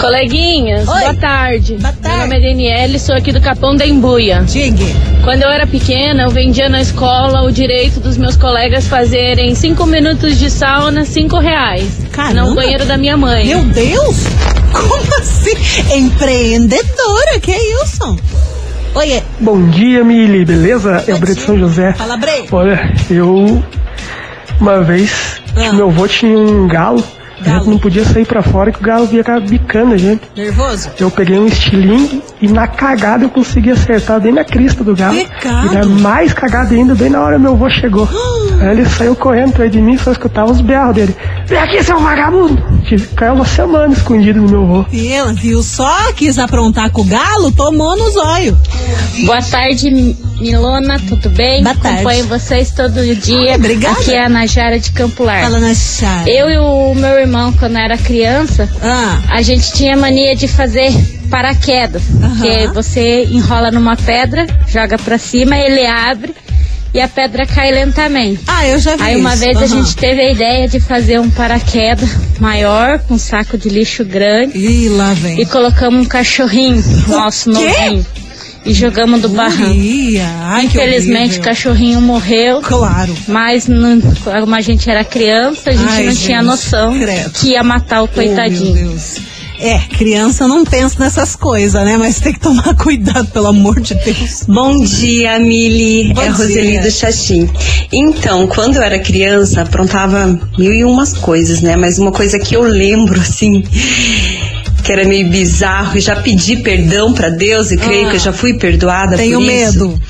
Coleguinhas, 0.00 0.86
Oi. 0.88 1.00
boa 1.00 1.14
tarde. 1.14 1.76
Boa 1.80 1.92
tarde. 1.92 2.08
Meu 2.18 2.26
nome 2.26 2.36
é 2.36 2.40
Daniele, 2.50 2.98
sou 2.98 3.14
aqui 3.14 3.32
do 3.32 3.40
Capão 3.40 3.74
da 3.76 3.86
Embuia. 3.86 4.42
Diga. 4.46 4.84
Quando 5.22 5.42
eu 5.42 5.48
era 5.48 5.66
pequena, 5.66 6.24
eu 6.24 6.30
vendia 6.30 6.68
na 6.68 6.80
escola 6.80 7.42
o 7.42 7.50
direito 7.50 8.00
dos 8.00 8.16
meus 8.18 8.36
colegas 8.36 8.86
fazerem 8.86 9.54
cinco 9.54 9.86
minutos 9.86 10.38
de 10.38 10.50
sauna, 10.50 11.04
cinco 11.04 11.38
reais. 11.38 11.88
Caramba. 12.12 12.48
No 12.50 12.54
banheiro 12.54 12.84
da 12.84 12.98
minha 12.98 13.16
mãe. 13.16 13.46
Meu 13.46 13.64
Deus! 13.64 14.16
Como 14.72 15.14
assim? 15.20 15.94
Empreendedora, 15.96 17.38
que 17.40 17.52
isso? 17.52 18.16
Oi, 18.94 19.22
Bom 19.40 19.68
dia, 19.70 20.04
Mili, 20.04 20.44
beleza? 20.44 21.02
É 21.06 21.14
o 21.14 21.18
Brito 21.18 21.40
São 21.40 21.58
José. 21.58 21.92
fala 21.94 22.16
Brei. 22.16 22.46
Olha, 22.52 22.92
eu 23.10 23.62
uma 24.60 24.82
vez, 24.82 25.40
Ah. 25.56 25.72
meu 25.72 25.88
avô 25.88 26.06
tinha 26.06 26.36
um 26.38 26.68
galo, 26.68 27.02
a 27.40 27.48
gente 27.50 27.68
não 27.68 27.78
podia 27.78 28.04
sair 28.04 28.26
pra 28.26 28.42
fora 28.42 28.70
que 28.70 28.78
o 28.78 28.82
galo 28.82 29.08
ia 29.12 29.24
ficar 29.24 29.40
bicando 29.40 29.94
a 29.94 29.96
gente. 29.96 30.22
Nervoso? 30.36 30.90
Eu 30.98 31.10
peguei 31.10 31.38
um 31.38 31.46
estilingue 31.46 32.22
e 32.40 32.48
na 32.48 32.66
cagada 32.66 33.24
eu 33.24 33.30
consegui 33.30 33.70
acertar 33.70 34.20
bem 34.20 34.32
na 34.32 34.44
crista 34.44 34.84
do 34.84 34.94
galo. 34.94 35.16
Pecado. 35.16 35.66
E 35.66 35.74
na 35.74 35.84
mais 35.86 36.32
cagada 36.32 36.74
ainda, 36.74 36.94
bem 36.94 37.10
na 37.10 37.20
hora 37.20 37.38
meu 37.38 37.52
avô 37.52 37.68
chegou. 37.68 38.08
Aí 38.60 38.70
ele 38.70 38.86
saiu 38.86 39.16
correndo 39.16 39.50
atrás 39.50 39.70
de 39.70 39.80
mim, 39.80 39.98
só 39.98 40.12
escutava 40.12 40.50
os 40.50 40.60
berros 40.60 40.94
dele. 40.94 41.16
Vem 41.46 41.58
aqui, 41.58 41.82
seu 41.82 41.98
vagabundo! 41.98 42.62
Tive 42.86 43.06
que 43.08 43.24
uma 43.24 43.44
semana 43.44 43.92
escondido 43.92 44.40
no 44.40 44.48
meu 44.48 44.62
avô. 44.62 44.86
E 44.92 45.08
ela 45.08 45.32
viu 45.32 45.62
só, 45.62 46.12
quis 46.12 46.38
aprontar 46.38 46.90
com 46.90 47.02
o 47.02 47.04
galo, 47.04 47.50
tomou 47.52 47.96
no 47.96 48.10
zóio. 48.10 48.56
Boa 49.24 49.42
tarde, 49.42 50.16
Milona, 50.40 50.98
tudo 51.08 51.30
bem? 51.30 51.62
Boa 51.62 51.74
tarde. 51.76 51.98
Acompanho 51.98 52.26
vocês 52.26 52.70
todo 52.72 53.02
dia. 53.16 53.54
Obrigada. 53.54 53.98
Aqui 54.00 54.12
é 54.12 54.24
a 54.24 54.28
Najara 54.28 54.78
de 54.78 54.90
Campo 54.92 55.22
Largo. 55.22 55.44
Fala 55.46 55.60
na 55.60 55.74
chave. 55.74 56.30
Eu 56.30 56.50
e 56.50 56.58
o 56.58 56.94
meu 56.94 57.18
irmão, 57.18 57.52
quando 57.52 57.76
era 57.76 57.96
criança, 57.96 58.68
Ah, 58.82 59.20
a 59.30 59.42
gente 59.42 59.72
tinha 59.72 59.96
mania 59.96 60.34
de 60.34 60.48
fazer 60.48 60.92
paraquedas. 61.30 62.02
Aham. 62.22 62.40
Que 62.42 62.66
você 62.68 63.24
enrola 63.24 63.70
numa 63.70 63.96
pedra, 63.96 64.46
joga 64.66 64.98
pra 64.98 65.18
cima, 65.18 65.56
ele 65.56 65.86
abre 65.86 66.34
e 66.92 67.00
a 67.00 67.08
pedra 67.08 67.44
cai 67.46 67.72
lentamente. 67.72 68.40
ah, 68.46 68.66
eu 68.68 68.78
já 68.78 68.94
vi 68.96 69.02
Aí 69.02 69.16
uma 69.16 69.34
vez 69.34 69.56
a 69.60 69.66
gente 69.66 69.96
teve 69.96 70.20
a 70.20 70.30
ideia 70.30 70.68
de 70.68 70.78
fazer 70.78 71.18
um 71.20 71.30
paraquedas 71.30 72.08
maior, 72.38 72.98
com 73.00 73.14
um 73.14 73.18
saco 73.18 73.56
de 73.56 73.68
lixo 73.68 74.04
grande. 74.04 74.58
Ih, 74.58 74.88
lá 74.90 75.12
vem. 75.14 75.40
E 75.40 75.46
colocamos 75.46 76.04
um 76.04 76.08
cachorrinho 76.08 76.82
nosso 77.08 77.50
novinho. 77.50 78.04
E 78.64 78.72
jogamos 78.72 79.20
do 79.20 79.28
barranco. 79.28 79.74
Ai, 80.42 80.62
que 80.68 80.78
Infelizmente 80.78 81.38
o 81.38 81.42
cachorrinho 81.42 82.00
morreu. 82.00 82.60
Claro. 82.62 83.14
Mas 83.28 83.66
não, 83.68 84.00
como 84.00 84.54
a 84.54 84.60
gente 84.60 84.88
era 84.88 85.04
criança, 85.04 85.70
a 85.70 85.72
gente 85.74 85.86
Ai, 85.92 86.06
não 86.06 86.14
tinha 86.14 86.42
noção 86.42 86.98
credo. 86.98 87.30
que 87.32 87.48
ia 87.50 87.62
matar 87.62 88.00
o 88.00 88.04
Oh, 88.04 88.08
coitadinho. 88.08 88.74
meu 88.74 88.88
Deus. 88.88 89.16
É, 89.56 89.78
criança 89.78 90.48
não 90.48 90.64
pensa 90.64 90.96
nessas 90.98 91.36
coisas, 91.36 91.82
né? 91.84 91.96
Mas 91.96 92.18
tem 92.20 92.32
que 92.32 92.40
tomar 92.40 92.74
cuidado, 92.76 93.28
pelo 93.28 93.46
amor 93.46 93.80
de 93.80 93.94
Deus. 93.94 94.42
Bom 94.48 94.82
dia, 94.82 95.38
Mili. 95.38 96.12
Bom 96.12 96.22
é 96.22 96.28
Roseli 96.28 96.80
do 96.80 96.90
Xaxim. 96.90 97.48
Então, 97.92 98.46
quando 98.48 98.76
eu 98.76 98.82
era 98.82 98.98
criança, 98.98 99.62
aprontava 99.62 100.26
mil 100.58 100.72
e 100.72 100.84
umas 100.84 101.12
coisas, 101.14 101.60
né? 101.60 101.76
Mas 101.76 101.98
uma 101.98 102.10
coisa 102.12 102.38
que 102.38 102.56
eu 102.56 102.62
lembro, 102.62 103.18
assim, 103.20 103.62
que 104.84 104.92
era 104.92 105.04
meio 105.04 105.28
bizarro, 105.30 105.96
e 105.96 106.00
já 106.00 106.14
pedi 106.16 106.56
perdão 106.58 107.12
pra 107.14 107.30
Deus 107.30 107.70
e 107.72 107.76
creio 107.76 108.06
Ah. 108.06 108.10
que 108.10 108.16
eu 108.16 108.20
já 108.20 108.32
fui 108.32 108.54
perdoada 108.54 109.16
Tenho 109.16 109.40
por 109.40 109.50
isso. 109.50 109.78
medo. 109.88 110.02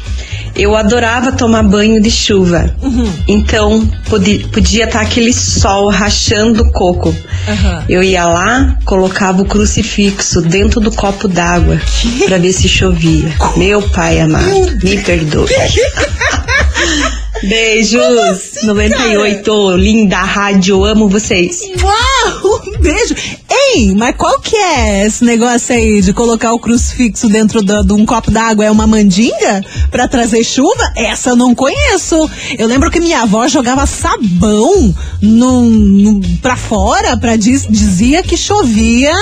Eu 0.57 0.77
adorava 0.77 1.33
tomar 1.33 1.65
banho 1.65 2.01
de 2.01 2.11
chuva. 2.11 2.75
Uhum. 2.81 3.11
Então, 3.27 3.85
podi- 4.09 4.47
podia 4.53 4.85
estar 4.85 5.01
aquele 5.01 5.33
sol 5.33 5.89
rachando 5.91 6.63
o 6.63 6.71
coco. 6.71 7.13
Aham. 7.49 7.85
Eu 7.89 8.03
ia 8.05 8.25
lá, 8.25 8.79
colocava 8.85 9.43
o 9.43 9.45
crucifixo 9.45 10.41
dentro 10.43 10.81
do 10.81 10.93
copo 10.93 11.27
d'água 11.27 11.81
pra 12.27 12.39
ver 12.39 12.53
se 12.53 12.69
chovia. 12.69 13.33
Meu 13.57 13.83
pai 13.83 14.21
amado, 14.21 14.79
me 14.83 14.97
perdoe. 15.03 15.49
Beijos. 17.49 18.19
assim, 18.31 18.67
98, 18.67 19.77
linda 19.77 20.17
rádio, 20.19 20.85
amo 20.85 21.09
vocês. 21.09 21.61
Uau, 21.83 22.61
um 22.67 22.79
beijo. 22.81 23.15
Ei, 23.51 23.95
mas 23.95 24.15
qual 24.17 24.39
que 24.41 24.57
é 24.57 25.07
esse 25.07 25.25
negócio 25.25 25.75
aí 25.75 26.01
de 26.01 26.13
colocar 26.13 26.53
o 26.53 26.59
crucifixo 26.59 27.29
dentro 27.29 27.63
da- 27.63 27.83
de 27.83 27.93
um 27.93 28.05
copo 28.07 28.31
d'água? 28.31 28.65
É 28.65 28.71
uma 28.71 28.87
mandinga 28.87 29.65
pra 29.91 30.07
trazer 30.09 30.43
chuva? 30.45 30.93
Essa 30.97 31.31
eu 31.31 31.37
não 31.37 31.55
conheço. 31.55 32.29
Eu 32.59 32.67
lembro 32.67 32.91
que 32.91 33.01
minha 33.01 33.23
avó 33.23 33.47
jogava 33.49 33.87
sabão 33.87 34.95
num, 35.21 35.71
num, 35.71 36.21
pra 36.43 36.57
fora, 36.57 37.17
pra 37.17 37.37
diz, 37.37 37.67
dizia 37.69 38.23
que 38.23 38.37
chovia 38.37 39.13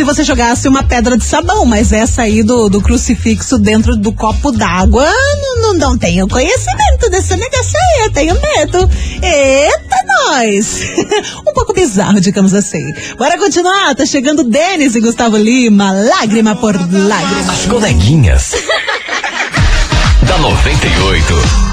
se 0.00 0.04
você 0.04 0.24
jogasse 0.24 0.66
uma 0.66 0.82
pedra 0.82 1.14
de 1.14 1.22
sabão, 1.22 1.66
mas 1.66 1.92
essa 1.92 2.22
aí 2.22 2.42
do, 2.42 2.70
do 2.70 2.80
crucifixo 2.80 3.58
dentro 3.58 3.94
do 3.94 4.10
copo 4.14 4.50
d'água, 4.50 5.04
não, 5.42 5.60
não, 5.60 5.74
não 5.74 5.98
tenho 5.98 6.26
conhecimento 6.26 7.10
desse 7.10 7.36
negócio 7.36 7.78
aí, 7.78 8.04
eu 8.06 8.10
tenho 8.10 8.34
medo. 8.40 8.90
Eita, 9.22 9.96
nós! 10.06 10.80
um 11.46 11.52
pouco 11.52 11.74
bizarro, 11.74 12.18
digamos 12.18 12.54
assim. 12.54 12.82
Bora 13.18 13.36
continuar, 13.36 13.94
tá 13.94 14.06
chegando 14.06 14.42
Denis 14.42 14.94
e 14.94 15.00
Gustavo 15.00 15.36
Lima, 15.36 15.92
lágrima 15.92 16.56
por 16.56 16.74
lágrima. 16.76 17.52
As 17.52 17.66
coleguinhas. 17.66 18.54
da 20.26 20.38
98. 20.38 21.69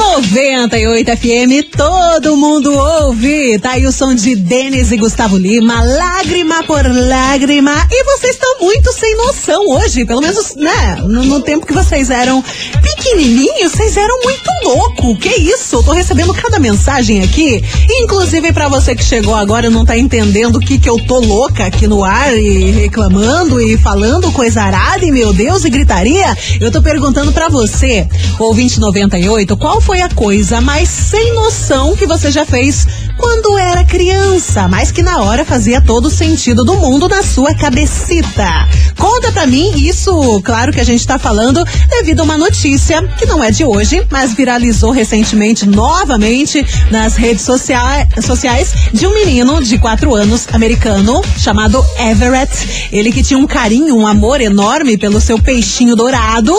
98 0.00 1.10
FM, 1.14 1.76
todo 1.76 2.34
mundo 2.34 2.72
ouve. 2.72 3.58
Tá 3.58 3.72
aí 3.72 3.86
o 3.86 3.92
som 3.92 4.14
de 4.14 4.34
Denis 4.34 4.90
e 4.90 4.96
Gustavo 4.96 5.36
Lima, 5.36 5.82
lágrima 5.82 6.62
por 6.64 6.82
lágrima. 6.86 7.86
E 7.90 8.04
vocês 8.04 8.32
estão 8.32 8.60
muito 8.60 8.90
sem 8.94 9.14
noção 9.16 9.68
hoje, 9.68 10.06
pelo 10.06 10.22
menos, 10.22 10.54
né? 10.56 10.96
No, 11.02 11.22
no 11.24 11.42
tempo 11.42 11.66
que 11.66 11.74
vocês 11.74 12.08
eram 12.08 12.42
pequenininhos, 12.82 13.72
vocês 13.72 13.94
eram 13.94 14.18
muito 14.22 14.50
louco. 14.64 15.16
Que 15.18 15.28
isso? 15.28 15.76
Eu 15.76 15.82
tô 15.82 15.92
recebendo 15.92 16.32
cada 16.32 16.58
mensagem 16.58 17.22
aqui. 17.22 17.62
Inclusive 18.02 18.54
pra 18.54 18.68
você 18.68 18.96
que 18.96 19.04
chegou 19.04 19.34
agora 19.34 19.66
e 19.66 19.70
não 19.70 19.84
tá 19.84 19.98
entendendo 19.98 20.56
o 20.56 20.60
que 20.60 20.78
que 20.78 20.88
eu 20.88 20.98
tô 21.04 21.20
louca 21.20 21.66
aqui 21.66 21.86
no 21.86 22.02
ar 22.02 22.34
e 22.34 22.70
reclamando 22.70 23.60
e 23.60 23.76
falando 23.76 24.32
coisa 24.32 24.62
arada 24.62 25.04
e 25.04 25.12
meu 25.12 25.34
Deus 25.34 25.64
e 25.66 25.70
gritaria. 25.70 26.34
Eu 26.58 26.72
tô 26.72 26.80
perguntando 26.80 27.32
pra 27.32 27.50
você, 27.50 28.08
ouvinte 28.38 28.80
98, 28.80 29.56
qual 29.58 29.78
foi 29.80 29.89
a 29.98 30.08
coisa 30.08 30.60
mais 30.60 30.88
sem 30.88 31.34
noção 31.34 31.96
que 31.96 32.06
você 32.06 32.30
já 32.30 32.46
fez 32.46 32.86
quando 33.16 33.58
era 33.58 33.84
criança, 33.84 34.68
mas 34.68 34.90
que 34.92 35.02
na 35.02 35.22
hora 35.22 35.44
fazia 35.44 35.80
todo 35.80 36.06
o 36.06 36.10
sentido 36.10 36.64
do 36.64 36.76
mundo 36.76 37.08
na 37.08 37.22
sua 37.22 37.54
cabecita. 37.54 38.68
Conta 38.96 39.32
pra 39.32 39.46
mim 39.46 39.72
isso, 39.76 40.40
claro 40.42 40.72
que 40.72 40.80
a 40.80 40.84
gente 40.84 41.06
tá 41.06 41.18
falando 41.18 41.64
devido 41.90 42.20
a 42.20 42.22
uma 42.22 42.38
notícia 42.38 43.02
que 43.18 43.26
não 43.26 43.42
é 43.42 43.50
de 43.50 43.64
hoje, 43.64 44.06
mas 44.10 44.32
viralizou 44.32 44.90
recentemente 44.90 45.66
novamente 45.66 46.64
nas 46.90 47.16
redes 47.16 47.44
sociais, 47.44 48.06
sociais 48.24 48.72
de 48.92 49.06
um 49.06 49.14
menino 49.14 49.62
de 49.62 49.76
4 49.76 50.14
anos 50.14 50.46
americano 50.52 51.20
chamado 51.36 51.84
Everett. 51.98 52.88
Ele 52.92 53.12
que 53.12 53.22
tinha 53.22 53.38
um 53.38 53.46
carinho, 53.46 53.96
um 53.96 54.06
amor 54.06 54.40
enorme 54.40 54.96
pelo 54.96 55.20
seu 55.20 55.38
peixinho 55.38 55.96
dourado 55.96 56.54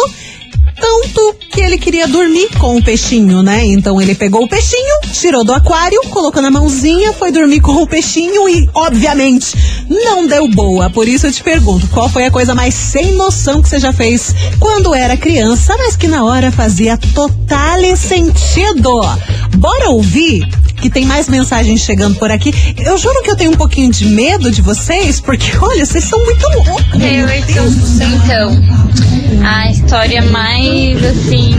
tanto 0.81 1.35
que 1.51 1.61
ele 1.61 1.77
queria 1.77 2.07
dormir 2.07 2.49
com 2.57 2.75
o 2.75 2.83
peixinho, 2.83 3.43
né? 3.43 3.63
Então 3.63 4.01
ele 4.01 4.15
pegou 4.15 4.43
o 4.43 4.49
peixinho, 4.49 4.99
tirou 5.13 5.43
do 5.45 5.53
aquário, 5.53 6.01
colocou 6.09 6.41
na 6.41 6.49
mãozinha, 6.49 7.13
foi 7.13 7.31
dormir 7.31 7.61
com 7.61 7.73
o 7.73 7.87
peixinho 7.87 8.49
e, 8.49 8.67
obviamente, 8.73 9.55
não 9.87 10.25
deu 10.25 10.47
boa. 10.47 10.89
Por 10.89 11.07
isso 11.07 11.27
eu 11.27 11.31
te 11.31 11.43
pergunto, 11.43 11.87
qual 11.87 12.09
foi 12.09 12.25
a 12.25 12.31
coisa 12.31 12.55
mais 12.55 12.73
sem 12.73 13.11
noção 13.11 13.61
que 13.61 13.69
você 13.69 13.79
já 13.79 13.93
fez 13.93 14.33
quando 14.59 14.95
era 14.95 15.15
criança, 15.15 15.75
mas 15.77 15.95
que 15.95 16.07
na 16.07 16.23
hora 16.25 16.51
fazia 16.51 16.97
total 16.97 17.61
sentido? 17.95 19.01
Bora 19.57 19.89
ouvir? 19.89 20.47
Que 20.77 20.89
tem 20.89 21.05
mais 21.05 21.29
mensagens 21.29 21.81
chegando 21.81 22.15
por 22.15 22.31
aqui. 22.31 22.51
Eu 22.79 22.97
juro 22.97 23.21
que 23.21 23.29
eu 23.29 23.35
tenho 23.35 23.51
um 23.51 23.55
pouquinho 23.55 23.91
de 23.91 24.05
medo 24.05 24.51
de 24.51 24.61
vocês, 24.61 25.19
porque 25.19 25.55
olha, 25.61 25.85
vocês 25.85 26.03
são 26.03 26.23
muito 26.23 26.47
loucos. 26.49 26.93
Eu, 26.95 27.29
então, 27.29 27.65
a 29.45 29.69
história 29.69 30.21
mais 30.23 31.03
assim 31.03 31.55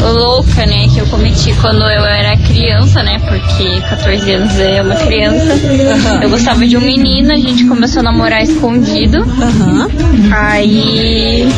louca, 0.00 0.66
né, 0.66 0.88
que 0.92 0.98
eu 0.98 1.06
cometi 1.06 1.54
quando 1.60 1.82
eu 1.82 2.04
era 2.04 2.36
criança, 2.36 3.02
né? 3.02 3.18
Porque 3.18 3.80
14 3.80 4.32
anos 4.32 4.58
é 4.58 4.82
uma 4.82 4.96
criança. 4.96 5.54
Eu 6.22 6.30
gostava 6.30 6.66
de 6.66 6.76
um 6.76 6.80
menino, 6.80 7.32
a 7.32 7.38
gente 7.38 7.64
começou 7.64 8.00
a 8.00 8.02
namorar 8.02 8.42
escondido. 8.42 9.24
Aí 10.32 11.48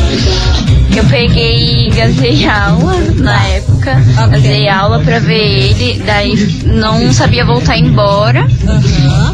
eu 0.99 1.05
peguei 1.05 1.87
e 1.87 1.89
gazei 1.89 2.47
aula 2.47 2.97
na 3.17 3.47
época. 3.47 3.95
Gazei 4.29 4.67
aula 4.67 4.99
pra 4.99 5.19
ver 5.19 5.39
ele, 5.39 6.01
daí 6.05 6.61
não 6.65 7.11
sabia 7.13 7.45
voltar 7.45 7.77
embora. 7.77 8.47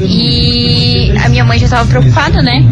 E 0.01 1.11
a 1.23 1.29
minha 1.29 1.43
mãe 1.43 1.57
já 1.59 1.67
tava 1.67 1.87
preocupada, 1.89 2.41
né? 2.41 2.63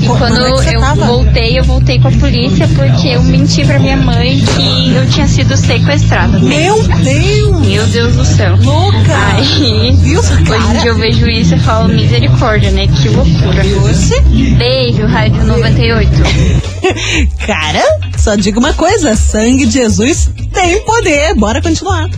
E 0.00 0.06
quando 0.06 0.44
é 0.62 0.74
eu 0.74 0.80
tava? 0.80 1.06
voltei, 1.06 1.58
eu 1.58 1.64
voltei 1.64 1.98
com 1.98 2.08
a 2.08 2.12
polícia 2.12 2.68
porque 2.68 3.08
eu 3.08 3.22
menti 3.22 3.64
pra 3.64 3.78
minha 3.78 3.96
mãe 3.96 4.38
que 4.38 4.94
eu 4.94 5.06
tinha 5.08 5.26
sido 5.26 5.56
sequestrada. 5.56 6.38
Meu 6.38 6.82
Deus! 6.82 7.60
Meu 7.66 7.86
Deus 7.86 8.14
do 8.16 8.24
céu. 8.24 8.56
Louca! 8.62 9.14
Aí, 9.36 9.42
hoje 9.42 9.92
em 10.74 10.80
dia 10.80 10.90
eu 10.90 10.96
vejo 10.96 11.28
isso 11.28 11.54
e 11.54 11.58
falo 11.60 11.88
misericórdia, 11.88 12.70
né? 12.70 12.86
Que 12.86 13.08
loucura. 13.08 13.62
Beijo, 14.58 15.06
Rádio 15.06 15.44
98. 15.44 16.10
Cara, 17.46 17.82
só 18.16 18.33
digo 18.36 18.58
uma 18.60 18.72
coisa: 18.74 19.14
sangue 19.16 19.66
de 19.66 19.72
Jesus 19.74 20.30
tem 20.52 20.82
poder. 20.84 21.34
Bora 21.34 21.60
continuar. 21.62 22.08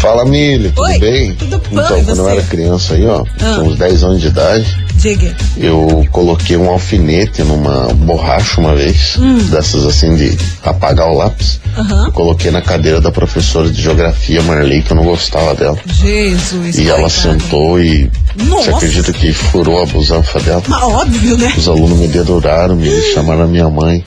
Fala, 0.00 0.24
Milho, 0.24 0.70
tudo 0.72 0.82
Oi, 0.84 0.98
bem? 0.98 1.34
tudo 1.34 1.58
bom, 1.70 1.80
então, 1.82 2.04
quando 2.04 2.18
eu 2.18 2.28
era 2.28 2.42
criança 2.42 2.94
aí, 2.94 3.06
ó, 3.06 3.22
Ah. 3.40 3.56
com 3.56 3.68
uns 3.68 3.76
10 3.78 4.02
anos 4.02 4.20
de 4.20 4.28
idade, 4.28 4.84
Diga. 4.96 5.34
eu 5.58 6.06
coloquei 6.10 6.56
um 6.56 6.68
alfinete 6.70 7.42
numa 7.42 7.92
borracha 7.94 8.60
uma 8.60 8.74
vez, 8.74 9.16
Hum. 9.18 9.38
dessas 9.50 9.84
assim 9.86 10.14
de 10.16 10.36
apagar 10.64 11.06
o 11.08 11.14
lápis. 11.16 11.60
Eu 12.06 12.12
coloquei 12.12 12.50
na 12.50 12.60
cadeira 12.62 13.00
da 13.00 13.10
professora 13.12 13.70
de 13.70 13.80
geografia, 13.80 14.42
Marley, 14.42 14.82
que 14.82 14.90
eu 14.92 14.96
não 14.96 15.04
gostava 15.04 15.54
dela. 15.54 15.78
Jesus. 15.86 16.76
E 16.78 16.88
ela 16.88 17.08
sentou 17.08 17.80
e 17.80 18.10
Nossa. 18.36 18.64
você 18.64 18.70
acredita 18.76 19.12
que 19.12 19.32
furou 19.32 19.82
a 19.82 19.86
busanfa 19.86 20.40
dela? 20.40 20.62
Mas 20.66 20.82
óbvio, 20.82 21.36
né? 21.38 21.52
Os 21.56 21.68
alunos 21.68 21.98
me 21.98 22.08
deduraram, 22.08 22.74
me 22.76 22.90
chamaram 23.14 23.42
a 23.42 23.46
minha 23.46 23.68
mãe. 23.68 24.04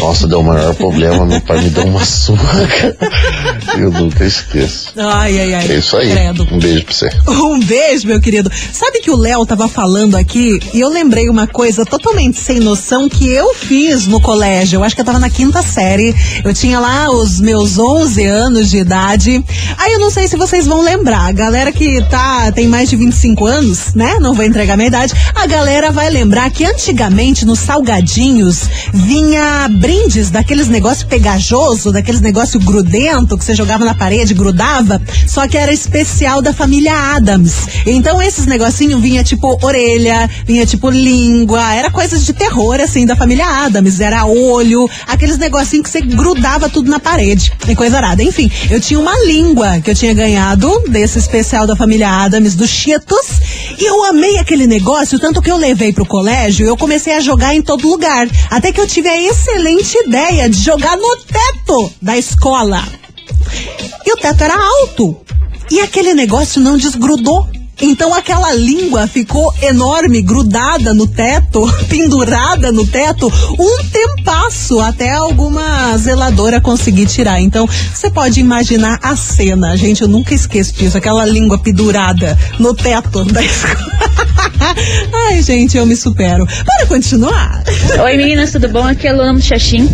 Nossa, 0.00 0.26
deu 0.26 0.40
o 0.40 0.44
maior 0.44 0.74
problema, 0.74 1.24
meu 1.24 1.40
pai 1.40 1.60
me 1.60 1.70
deu 1.70 1.84
uma 1.84 2.04
surra. 2.04 2.66
Eu 3.78 3.90
nunca 3.90 4.24
esqueço. 4.24 4.92
Ai, 4.96 5.40
ai, 5.40 5.54
ai. 5.54 5.66
É 5.70 5.78
isso 5.78 5.96
aí. 5.96 6.10
Credo. 6.10 6.46
Um 6.50 6.58
beijo 6.58 6.84
pra 6.84 6.94
você. 6.94 7.10
Um 7.28 7.60
beijo, 7.60 8.06
meu 8.06 8.20
querido. 8.20 8.50
Sabe 8.72 9.00
que 9.00 9.10
o 9.10 9.16
Léo 9.16 9.44
tava 9.46 9.68
falando 9.68 10.16
aqui 10.16 10.58
e 10.72 10.80
eu 10.80 10.88
lembrei 10.88 11.28
uma 11.28 11.46
coisa 11.46 11.84
totalmente 11.84 12.38
sem 12.38 12.60
noção 12.60 13.08
que 13.08 13.28
eu 13.28 13.54
fiz 13.54 14.06
no 14.06 14.20
colégio. 14.20 14.78
Eu 14.78 14.84
acho 14.84 14.94
que 14.94 15.00
eu 15.00 15.04
tava 15.04 15.18
na 15.18 15.30
quinta 15.30 15.62
série. 15.62 16.14
Eu 16.44 16.54
tinha 16.54 16.78
lá 16.78 17.10
os 17.10 17.40
meus 17.40 17.78
11 17.78 18.24
anos 18.24 18.70
de 18.70 18.78
idade. 18.78 19.44
Aí 19.78 19.92
eu 19.92 20.00
não 20.00 20.10
sei 20.10 20.28
se 20.28 20.36
vocês 20.36 20.66
vão 20.66 20.82
lembrar. 20.82 21.26
A 21.28 21.32
galera 21.32 21.72
que 21.72 22.02
tá 22.04 22.52
tem 22.52 22.68
mais 22.68 22.88
de 22.88 22.96
25 22.96 23.46
anos, 23.46 23.94
né? 23.94 24.18
Não 24.20 24.34
vou 24.34 24.44
entregar 24.44 24.76
minha 24.76 24.88
idade. 24.88 25.14
A 25.34 25.46
galera 25.46 25.90
vai 25.90 26.10
lembrar 26.10 26.50
que 26.50 26.64
antigamente 26.64 27.44
nos 27.44 27.58
salgadinhos 27.58 28.68
vinha 28.92 29.68
brindes 29.74 30.30
daqueles 30.30 30.68
negócio 30.68 31.06
pegajoso, 31.06 31.92
daqueles 31.92 32.20
negócio 32.20 32.60
grudento 32.60 33.36
que 33.36 33.44
você 33.44 33.54
jogava 33.54 33.84
na 33.84 33.94
parede, 33.94 34.32
grudava, 34.32 35.00
só 35.26 35.46
que 35.48 35.58
era 35.58 35.72
especial 35.72 36.40
da 36.40 36.52
família 36.52 36.94
Adams. 37.14 37.54
Então 37.84 38.22
esses 38.22 38.46
negocinhos 38.46 39.00
vinha 39.00 39.24
tipo 39.24 39.58
orelha, 39.62 40.30
vinha 40.46 40.64
tipo 40.64 40.90
língua, 40.90 41.74
era 41.74 41.90
coisas 41.90 42.24
de 42.24 42.32
terror 42.32 42.80
assim 42.80 43.04
da 43.04 43.16
família 43.16 43.46
Adams, 43.46 44.00
era 44.00 44.24
olho, 44.24 44.88
aqueles 45.06 45.38
negocinhos 45.38 45.84
que 45.84 45.90
você 45.90 46.00
grudava 46.00 46.68
tudo 46.68 46.90
na 46.90 47.00
parede. 47.00 47.52
E 47.68 47.74
coisa 47.74 47.96
arada. 47.96 48.22
Enfim, 48.22 48.50
eu 48.70 48.80
tinha 48.80 49.00
uma 49.00 49.18
língua 49.26 49.80
que 49.80 49.90
eu 49.90 49.94
tinha 49.94 50.14
ganhado 50.14 50.70
desse 50.88 51.18
especial 51.18 51.66
da 51.66 51.74
família 51.74 52.08
Adams, 52.08 52.54
do 52.54 52.66
Cheetos, 52.66 53.26
e 53.78 53.84
eu 53.84 54.04
amei 54.04 54.38
aquele 54.38 54.66
negócio, 54.66 55.18
tanto 55.18 55.42
que 55.42 55.50
eu 55.50 55.56
levei 55.56 55.92
pro 55.92 56.06
colégio, 56.06 56.66
eu 56.66 56.76
comecei 56.76 57.14
a 57.14 57.20
jogar 57.20 57.54
em 57.54 57.62
todo 57.62 57.88
lugar. 57.88 58.28
Até 58.50 58.72
que 58.72 58.80
eu 58.80 58.86
tive 58.86 59.08
a 59.08 59.20
excelente 59.20 59.63
ideia 59.70 60.48
de 60.48 60.58
jogar 60.60 60.96
no 60.96 61.16
teto 61.16 61.92
da 62.00 62.16
escola. 62.16 62.82
E 64.04 64.12
o 64.12 64.16
teto 64.16 64.44
era 64.44 64.54
alto. 64.54 65.20
E 65.70 65.80
aquele 65.80 66.14
negócio 66.14 66.60
não 66.60 66.76
desgrudou. 66.76 67.48
Então 67.80 68.14
aquela 68.14 68.52
língua 68.52 69.06
ficou 69.06 69.52
enorme, 69.60 70.22
grudada 70.22 70.94
no 70.94 71.06
teto, 71.06 71.60
pendurada 71.88 72.70
no 72.72 72.86
teto, 72.86 73.30
um 73.58 73.84
tempasso 73.90 74.80
até 74.80 75.12
alguma 75.12 75.96
zeladora 75.98 76.60
conseguir 76.60 77.06
tirar. 77.06 77.40
Então 77.40 77.66
você 77.66 78.10
pode 78.10 78.40
imaginar 78.40 78.98
a 79.02 79.16
cena, 79.16 79.76
gente, 79.76 80.02
eu 80.02 80.08
nunca 80.08 80.34
esqueço 80.34 80.74
disso, 80.74 80.96
aquela 80.96 81.24
língua 81.24 81.58
pendurada 81.58 82.38
no 82.58 82.74
teto 82.74 83.24
da 83.24 83.42
escola. 83.44 83.92
Ai, 85.28 85.42
gente, 85.42 85.76
eu 85.76 85.86
me 85.86 85.96
supero. 85.96 86.46
Bora 86.46 86.86
continuar. 86.86 87.62
Oi 88.02 88.16
meninas, 88.16 88.52
tudo 88.52 88.68
bom? 88.68 88.86
Aqui 88.86 89.06
é 89.06 89.10
a 89.10 89.14
Luana 89.14 89.32
Muchachim. 89.34 89.88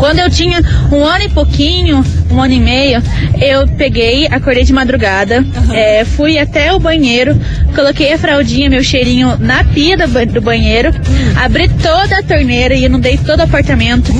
Quando 0.00 0.18
eu 0.18 0.30
tinha 0.30 0.62
um 0.90 1.04
ano 1.04 1.24
e 1.24 1.28
pouquinho, 1.28 2.02
um 2.30 2.40
ano 2.40 2.54
e 2.54 2.58
meio, 2.58 3.02
eu 3.38 3.68
peguei, 3.68 4.26
acordei 4.28 4.64
de 4.64 4.72
madrugada, 4.72 5.44
é, 5.74 6.06
fui 6.06 6.38
até 6.38 6.72
o 6.72 6.80
banheiro, 6.80 7.38
coloquei 7.74 8.10
a 8.14 8.18
fraldinha, 8.18 8.70
meu 8.70 8.82
cheirinho 8.82 9.36
na 9.38 9.62
pia 9.62 9.98
do, 9.98 10.06
do 10.32 10.40
banheiro, 10.40 10.90
abri 11.36 11.68
toda 11.68 12.18
a 12.18 12.22
torneira 12.22 12.74
e 12.74 12.86
inundei 12.86 13.18
todo 13.18 13.40
o 13.40 13.42
apartamento. 13.42 14.10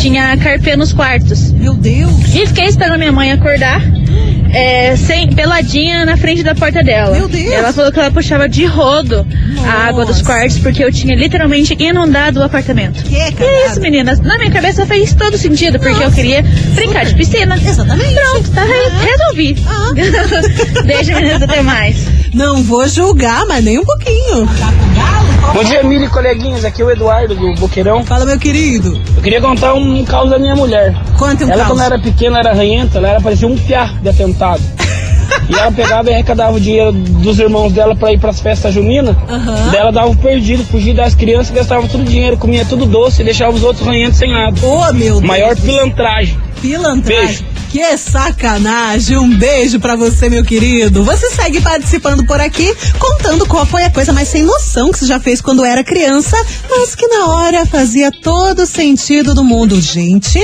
Tinha 0.00 0.36
carpê 0.36 0.76
nos 0.76 0.92
quartos. 0.92 1.50
Meu 1.50 1.74
Deus! 1.74 2.32
E 2.32 2.46
fiquei 2.46 2.66
esperando 2.66 2.96
minha 2.96 3.10
mãe 3.10 3.32
acordar. 3.32 3.82
É, 4.54 4.96
sem, 4.96 5.28
peladinha 5.32 6.04
na 6.04 6.16
frente 6.16 6.42
da 6.42 6.54
porta 6.54 6.82
dela. 6.82 7.16
Meu 7.16 7.28
Deus. 7.28 7.52
Ela 7.52 7.72
falou 7.72 7.90
que 7.92 7.98
ela 7.98 8.10
puxava 8.10 8.48
de 8.48 8.64
rodo 8.64 9.26
a 9.66 9.88
água 9.88 10.04
dos 10.04 10.22
quartos 10.22 10.58
porque 10.58 10.82
eu 10.84 10.92
tinha 10.92 11.14
literalmente 11.16 11.74
inundado 11.78 12.40
o 12.40 12.42
apartamento. 12.42 13.02
Que, 13.02 13.14
e 13.16 13.20
é 13.20 13.66
isso, 13.66 13.80
meninas. 13.80 14.20
Na 14.20 14.38
minha 14.38 14.50
cabeça 14.50 14.86
fez 14.86 15.14
todo 15.14 15.36
sentido, 15.36 15.78
porque 15.78 16.02
eu 16.02 16.10
queria 16.10 16.42
brincar 16.74 17.04
de 17.04 17.14
piscina. 17.14 17.56
Exatamente. 17.56 18.14
Pronto, 18.14 18.50
tá 18.52 18.62
re- 18.62 19.06
resolvi. 19.10 19.56
Beijo, 20.86 21.12
meninas, 21.14 21.42
até 21.42 21.62
mais. 21.62 21.96
Não 22.32 22.62
vou 22.62 22.86
julgar, 22.88 23.44
mas 23.46 23.64
nem 23.64 23.78
um 23.78 23.84
pouquinho. 23.84 24.48
Bom 25.52 25.62
dia, 25.62 25.82
Mili, 25.84 26.08
coleguinhas. 26.08 26.64
Aqui 26.64 26.82
é 26.82 26.84
o 26.84 26.90
Eduardo 26.90 27.34
do 27.34 27.54
Boqueirão. 27.54 28.02
Fala, 28.04 28.24
meu 28.24 28.38
querido. 28.38 29.00
Eu 29.16 29.22
queria 29.22 29.40
contar 29.40 29.74
um 29.74 30.04
caos 30.04 30.30
da 30.30 30.38
minha 30.38 30.56
mulher. 30.56 30.94
Conta 31.16 31.44
um 31.44 31.48
ela, 31.48 31.58
caos. 31.64 31.68
quando 31.68 31.82
era 31.82 31.98
pequena, 31.98 32.38
era 32.40 32.52
ranhenta, 32.52 32.98
ela 32.98 33.08
era, 33.10 33.20
parecia 33.20 33.46
um 33.46 33.56
piá 33.56 33.90
de 34.02 34.08
atentado. 34.08 34.43
E 35.48 35.54
ela 35.54 35.72
pegava 35.72 36.10
e 36.10 36.14
arrecadava 36.14 36.56
o 36.56 36.60
dinheiro 36.60 36.92
dos 36.92 37.38
irmãos 37.38 37.72
dela 37.72 37.94
pra 37.94 38.12
ir 38.12 38.18
pras 38.18 38.40
festas 38.40 38.72
juninas. 38.72 39.16
Aham. 39.28 39.70
Daí 39.70 39.80
ela 39.80 39.92
dava 39.92 40.08
um 40.08 40.16
perdido, 40.16 40.64
fugia 40.64 40.94
das 40.94 41.14
crianças, 41.14 41.54
gastava 41.54 41.86
todo 41.88 42.02
o 42.02 42.04
dinheiro, 42.04 42.36
comia 42.36 42.64
tudo 42.64 42.86
doce 42.86 43.22
e 43.22 43.24
deixava 43.24 43.54
os 43.54 43.62
outros 43.62 43.86
ranhentos 43.86 44.18
sem 44.18 44.30
nada. 44.30 44.54
Ô, 44.66 44.92
meu 44.92 45.14
Deus. 45.14 45.20
Maior 45.20 45.56
pilantragem. 45.56 46.38
Pilantragem. 46.60 47.26
Beijo. 47.26 47.44
Que 47.74 47.96
sacanagem. 47.98 49.18
Um 49.18 49.36
beijo 49.36 49.80
pra 49.80 49.96
você, 49.96 50.28
meu 50.28 50.44
querido. 50.44 51.02
Você 51.02 51.28
segue 51.30 51.60
participando 51.60 52.24
por 52.24 52.40
aqui, 52.40 52.72
contando 53.00 53.44
qual 53.46 53.66
foi 53.66 53.82
a 53.82 53.90
coisa 53.90 54.12
mais 54.12 54.28
sem 54.28 54.44
noção 54.44 54.92
que 54.92 55.00
você 55.00 55.06
já 55.06 55.18
fez 55.18 55.40
quando 55.40 55.64
era 55.64 55.82
criança, 55.82 56.36
mas 56.70 56.94
que 56.94 57.04
na 57.08 57.26
hora 57.26 57.66
fazia 57.66 58.12
todo 58.12 58.64
sentido 58.64 59.34
do 59.34 59.42
mundo. 59.42 59.80
Gente, 59.80 60.38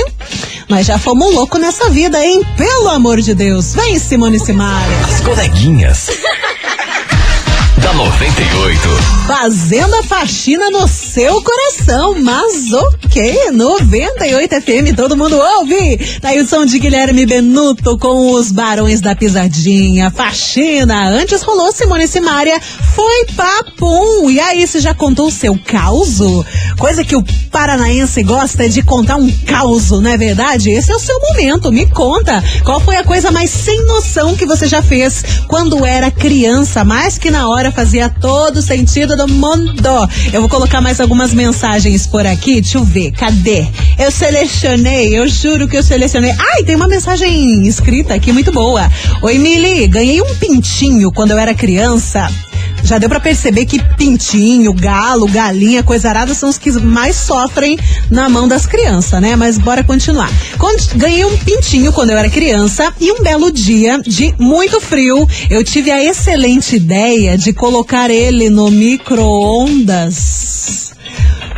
nós 0.67 0.85
já 0.85 0.99
fomos 0.99 1.33
loucos 1.33 1.61
nessa 1.61 1.89
vida, 1.89 2.21
hein? 2.21 2.41
Pelo 2.57 2.89
amor 2.89 3.21
de 3.21 3.33
Deus. 3.33 3.75
Vem, 3.75 3.97
Simone 3.97 4.37
Simaria. 4.37 4.97
As 5.05 5.21
coleguinhas. 5.21 6.09
da 7.81 7.93
98. 7.93 8.79
Fazendo 9.25 9.95
a 9.95 10.03
faxina 10.03 10.69
no 10.69 10.87
seu 11.13 11.41
coração, 11.43 12.15
mas 12.21 12.71
ok, 12.71 13.51
98 13.51 14.61
FM, 14.61 14.95
todo 14.95 15.17
mundo 15.17 15.35
ouve. 15.35 15.99
Daí 16.21 16.39
o 16.39 16.47
som 16.47 16.65
de 16.65 16.79
Guilherme 16.79 17.25
Benuto 17.25 17.97
com 17.97 18.31
os 18.31 18.49
Barões 18.49 19.01
da 19.01 19.13
Pisadinha, 19.13 20.09
faxina. 20.09 21.09
Antes 21.09 21.41
rolou 21.41 21.73
Simone 21.73 22.07
Simaria, 22.07 22.57
foi 22.95 23.25
papum. 23.35 24.29
E 24.29 24.39
aí, 24.39 24.65
você 24.65 24.79
já 24.79 24.93
contou 24.93 25.27
o 25.27 25.31
seu 25.31 25.59
causo? 25.65 26.45
Coisa 26.79 27.03
que 27.03 27.17
o 27.17 27.23
paranaense 27.51 28.23
gosta 28.23 28.65
é 28.65 28.69
de 28.69 28.81
contar 28.81 29.17
um 29.17 29.29
causo, 29.45 29.99
não 29.99 30.11
é 30.11 30.17
verdade? 30.17 30.71
Esse 30.71 30.93
é 30.93 30.95
o 30.95 30.99
seu 30.99 31.19
momento, 31.19 31.73
me 31.73 31.87
conta. 31.87 32.41
Qual 32.63 32.79
foi 32.79 32.95
a 32.95 33.03
coisa 33.03 33.31
mais 33.31 33.49
sem 33.49 33.85
noção 33.85 34.37
que 34.37 34.45
você 34.45 34.65
já 34.65 34.81
fez 34.81 35.23
quando 35.49 35.85
era 35.85 36.09
criança, 36.09 36.85
mas 36.85 37.17
que 37.17 37.29
na 37.29 37.49
hora 37.49 37.69
fazia 37.69 38.07
todo 38.09 38.61
sentido 38.61 39.17
do 39.17 39.27
mundo? 39.27 40.09
Eu 40.31 40.39
vou 40.39 40.49
colocar 40.49 40.79
mais 40.79 41.00
algumas 41.01 41.33
mensagens 41.33 42.05
por 42.07 42.25
aqui, 42.25 42.61
deixa 42.61 42.77
eu 42.77 42.83
ver, 42.83 43.11
cadê? 43.11 43.65
Eu 43.97 44.11
selecionei, 44.11 45.17
eu 45.17 45.27
juro 45.27 45.67
que 45.67 45.77
eu 45.77 45.83
selecionei. 45.83 46.31
Ai, 46.37 46.63
tem 46.63 46.75
uma 46.75 46.87
mensagem 46.87 47.67
escrita 47.67 48.13
aqui 48.13 48.31
muito 48.31 48.51
boa. 48.51 48.89
Oi, 49.21 49.37
Mili, 49.37 49.87
ganhei 49.87 50.21
um 50.21 50.35
pintinho 50.35 51.11
quando 51.11 51.31
eu 51.31 51.37
era 51.37 51.53
criança. 51.53 52.29
Já 52.83 52.97
deu 52.97 53.07
pra 53.07 53.19
perceber 53.19 53.65
que 53.65 53.77
pintinho, 53.95 54.73
galo, 54.73 55.27
galinha, 55.27 55.83
coisa 55.83 56.09
arada 56.09 56.33
são 56.33 56.49
os 56.49 56.57
que 56.57 56.71
mais 56.71 57.15
sofrem 57.15 57.77
na 58.09 58.27
mão 58.27 58.47
das 58.47 58.65
crianças, 58.65 59.21
né? 59.21 59.35
Mas 59.35 59.59
bora 59.59 59.83
continuar. 59.83 60.31
Ganhei 60.95 61.23
um 61.25 61.37
pintinho 61.37 61.93
quando 61.93 62.09
eu 62.09 62.17
era 62.17 62.27
criança 62.29 62.91
e 62.99 63.11
um 63.11 63.21
belo 63.21 63.51
dia 63.51 63.99
de 63.99 64.33
muito 64.39 64.81
frio, 64.81 65.27
eu 65.49 65.63
tive 65.63 65.91
a 65.91 66.03
excelente 66.03 66.75
ideia 66.75 67.37
de 67.37 67.53
colocar 67.53 68.09
ele 68.09 68.49
no 68.49 68.71
micro-ondas. 68.71 70.11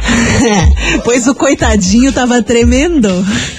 pois 1.04 1.28
o 1.28 1.36
coitadinho 1.36 2.12
tava 2.12 2.42
tremendo. 2.42 3.10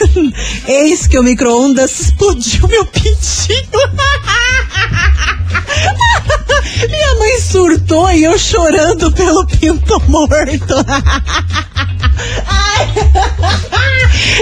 Eis 0.67 1.07
que 1.07 1.19
o 1.19 1.23
micro-ondas 1.23 2.01
explodiu 2.01 2.69
meu 2.69 2.85
pintinho. 2.87 3.65
Minha 6.89 7.15
mãe 7.17 7.41
surtou 7.41 8.11
e 8.11 8.25
eu 8.25 8.39
chorando 8.39 9.13
pelo 9.13 9.47
pinto 9.47 10.01
morto. 10.09 10.75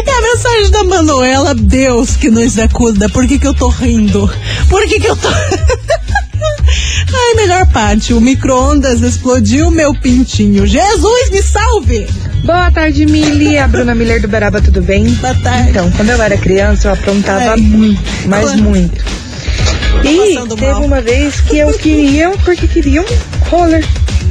E 0.04 0.10
a 0.10 0.20
mensagem 0.20 0.70
da 0.70 0.84
Manuela, 0.84 1.54
Deus 1.54 2.16
que 2.16 2.30
nos 2.30 2.58
acuda, 2.58 3.08
por 3.08 3.26
que 3.26 3.38
que 3.38 3.46
eu 3.46 3.54
tô 3.54 3.68
rindo? 3.68 4.30
Por 4.68 4.86
que 4.86 5.00
que 5.00 5.06
eu 5.06 5.16
tô... 5.16 5.28
Ai, 7.14 7.34
melhor 7.34 7.66
parte, 7.66 8.12
o 8.14 8.20
micro-ondas 8.20 9.00
explodiu 9.00 9.70
meu 9.70 9.94
pintinho. 9.94 10.66
Jesus, 10.66 11.30
me 11.30 11.42
salve! 11.42 12.06
Boa 12.44 12.70
tarde, 12.70 13.06
Mili. 13.06 13.56
A 13.58 13.68
Bruna 13.68 13.94
Miller 13.94 14.20
do 14.20 14.28
Beraba, 14.28 14.60
tudo 14.60 14.82
bem? 14.82 15.04
Boa 15.14 15.34
tarde. 15.34 15.70
Então, 15.70 15.90
quando 15.92 16.10
eu 16.10 16.20
era 16.20 16.36
criança, 16.36 16.88
eu 16.88 16.92
aprontava 16.92 17.52
Ai. 17.52 17.56
muito, 17.58 18.02
mas 18.26 18.50
Quando? 18.50 18.62
muito. 18.62 19.04
E 20.04 20.56
teve 20.56 20.72
mal. 20.72 20.84
uma 20.84 21.00
vez 21.00 21.40
que 21.40 21.58
eu 21.58 21.72
queria, 21.74 22.30
porque 22.44 22.66
queria 22.66 23.02
um 23.02 23.06
roller. 23.48 23.84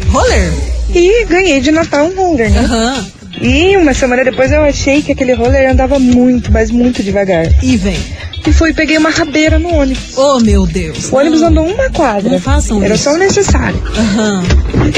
Roller? 0.10 0.52
E 0.94 1.26
ganhei 1.26 1.62
de 1.62 1.72
Natal 1.72 2.08
um 2.08 2.16
roller, 2.16 2.50
né? 2.52 2.60
Aham. 2.60 3.06
E 3.42 3.78
uma 3.78 3.94
semana 3.94 4.24
depois 4.26 4.52
eu 4.52 4.62
achei 4.62 5.02
que 5.02 5.14
aquele 5.14 5.34
roller 5.34 5.70
andava 5.72 5.98
muito, 5.98 6.52
mas 6.52 6.70
muito 6.70 7.02
devagar. 7.02 7.46
E 7.64 7.78
vem. 7.78 7.98
E 8.46 8.52
fui 8.52 8.72
e 8.72 8.74
peguei 8.74 8.98
uma 8.98 9.10
rabeira 9.10 9.60
no 9.60 9.74
ônibus. 9.74 10.18
Oh, 10.18 10.40
meu 10.40 10.66
Deus. 10.66 11.12
O 11.12 11.16
ônibus 11.18 11.42
Não. 11.42 11.50
andou 11.50 11.66
uma 11.68 11.90
quadra. 11.92 12.30
Não 12.30 12.40
façam 12.40 12.84
Era 12.84 12.96
isso. 12.96 13.04
só 13.06 13.14
o 13.14 13.18
necessário. 13.18 13.82
Aham. 13.96 14.44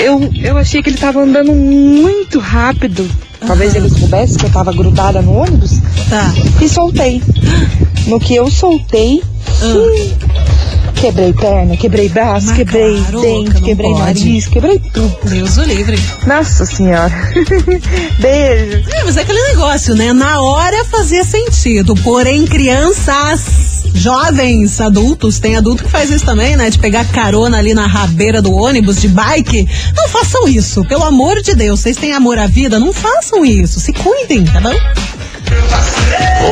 Eu, 0.01 0.29
eu 0.41 0.57
achei 0.57 0.81
que 0.81 0.89
ele 0.89 0.97
tava 0.97 1.21
andando 1.21 1.51
muito 1.53 2.39
rápido. 2.39 3.09
Talvez 3.45 3.75
ele 3.75 3.89
soubesse 3.89 4.37
que 4.37 4.45
eu 4.45 4.49
tava 4.49 4.71
grudada 4.71 5.21
no 5.21 5.33
ônibus. 5.33 5.79
Tá. 6.09 6.33
E 6.61 6.69
soltei. 6.69 7.21
No 8.07 8.19
que 8.19 8.33
eu 8.35 8.49
soltei, 8.49 9.21
hum, 9.61 10.13
quebrei 11.03 11.33
perna, 11.33 11.75
quebrei 11.75 12.07
braço, 12.07 12.47
Mas 12.47 12.55
quebrei 12.55 12.97
claro, 12.97 13.21
dente, 13.21 13.53
não 13.55 13.61
quebrei 13.61 13.91
pode. 13.91 14.03
nariz, 14.03 14.47
quebrei 14.47 14.79
tudo. 14.79 15.17
Deus 15.25 15.57
o 15.57 15.63
livre. 15.63 15.99
Nossa 16.25 16.65
senhora. 16.65 17.11
Beijo. 18.19 18.89
É, 18.89 19.03
mas 19.03 19.17
é 19.17 19.21
aquele 19.21 19.41
negócio, 19.49 19.95
né? 19.95 20.13
Na 20.13 20.39
hora 20.39 20.85
fazia 20.85 21.25
sentido. 21.25 21.93
Porém, 21.95 22.45
crianças, 22.45 23.83
jovens, 23.93 24.79
adultos, 24.79 25.39
tem 25.39 25.57
adulto 25.57 25.83
que 25.83 25.89
faz 25.89 26.09
isso 26.09 26.23
também, 26.23 26.55
né? 26.55 26.69
De 26.69 26.79
pegar 26.79 27.03
carona 27.11 27.57
ali 27.57 27.73
na 27.73 27.85
rabeira 27.85 28.41
do 28.41 28.53
ônibus, 28.53 29.01
de 29.01 29.09
bike. 29.09 29.67
Não 29.97 30.07
façam 30.07 30.47
isso. 30.47 30.85
Pelo 30.85 31.03
amor 31.03 31.41
de 31.41 31.53
Deus, 31.53 31.81
vocês 31.81 31.97
têm 31.97 32.13
amor 32.13 32.39
à 32.39 32.47
vida, 32.47 32.79
não 32.79 32.93
façam 32.93 33.43
isso. 33.43 33.77
Se 33.81 33.91
cuidem, 33.91 34.45
tá 34.45 34.61
bom? 34.61 34.73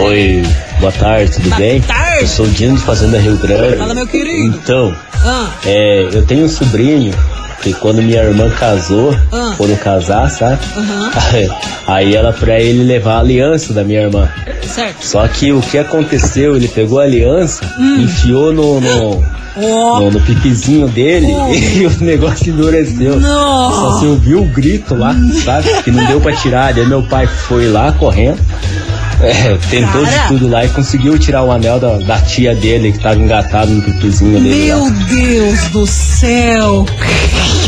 Oi, 0.04 0.44
boa 0.82 0.92
tarde, 0.92 1.32
tudo 1.32 1.50
Boa 1.50 1.58
bem? 1.62 1.82
tarde. 1.82 2.22
Eu 2.22 2.28
sou 2.28 2.46
o 2.46 2.50
Dino 2.50 2.76
de 2.76 2.82
Fazenda 2.84 3.18
Rio 3.20 3.38
Grande. 3.38 3.78
Fala, 3.78 3.94
meu 3.94 4.08
querido. 4.08 4.56
Então, 4.58 4.94
Ah, 5.24 5.50
é, 5.66 6.10
eu 6.12 6.26
tenho 6.26 6.46
um 6.46 6.50
sobrinho 6.50 7.14
que 7.62 7.74
quando 7.74 8.02
minha 8.02 8.24
irmã 8.24 8.50
casou, 8.50 9.16
Ah. 9.32 9.54
foram 9.56 9.76
casar, 9.76 10.30
sabe? 10.32 10.60
aham, 10.76 11.12
Aí 11.88 12.16
ela 12.16 12.34
pra 12.34 12.60
ele 12.60 12.84
levar 12.84 13.16
a 13.18 13.20
aliança 13.20 13.72
da 13.74 13.84
minha 13.84 14.02
irmã. 14.02 14.28
certo. 14.66 15.06
Só 15.06 15.28
que 15.28 15.52
o 15.52 15.62
que 15.62 15.78
aconteceu? 15.78 16.56
Ele 16.56 16.68
pegou 16.68 17.00
a 17.00 17.04
aliança, 17.04 17.64
Hum. 17.78 18.02
enfiou 18.02 18.52
no, 18.52 18.82
no, 18.82 19.24
Ó, 19.58 20.00
no, 20.00 20.12
no 20.12 20.22
pipizinho 20.22 20.88
dele 20.88 21.28
Oh. 21.30 21.52
e 21.54 21.86
o 21.86 22.04
negócio 22.04 22.52
endureceu. 22.52 23.20
Não. 23.20 23.72
Só 23.72 24.00
se 24.00 24.06
ouviu 24.08 24.42
o 24.42 24.46
grito 24.46 24.96
lá, 24.96 25.14
sabe? 25.44 25.70
Que 25.84 25.92
não 25.92 26.04
deu 26.06 26.20
pra 26.22 26.32
tirar. 26.34 26.74
Daí 26.74 26.86
meu 26.88 27.04
pai 27.04 27.28
foi 27.28 27.68
lá 27.68 27.92
correndo. 27.92 28.40
É, 29.24 29.58
tentou 29.70 30.04
Cara. 30.04 30.24
de 30.24 30.28
tudo 30.28 30.48
lá 30.50 30.66
e 30.66 30.70
conseguiu 30.70 31.18
tirar 31.18 31.44
o 31.44 31.52
anel 31.52 31.80
da, 31.80 31.98
da 31.98 32.22
tia 32.22 32.56
dele 32.56 32.92
que 32.92 33.00
tava 33.00 33.20
engatado 33.20 33.72
no 33.72 33.82
pipizinho 33.82 34.40
dele. 34.40 34.66
Meu 34.66 34.84
lá. 34.84 34.90
Deus 34.90 35.60
do 35.72 35.86
céu! 35.86 36.86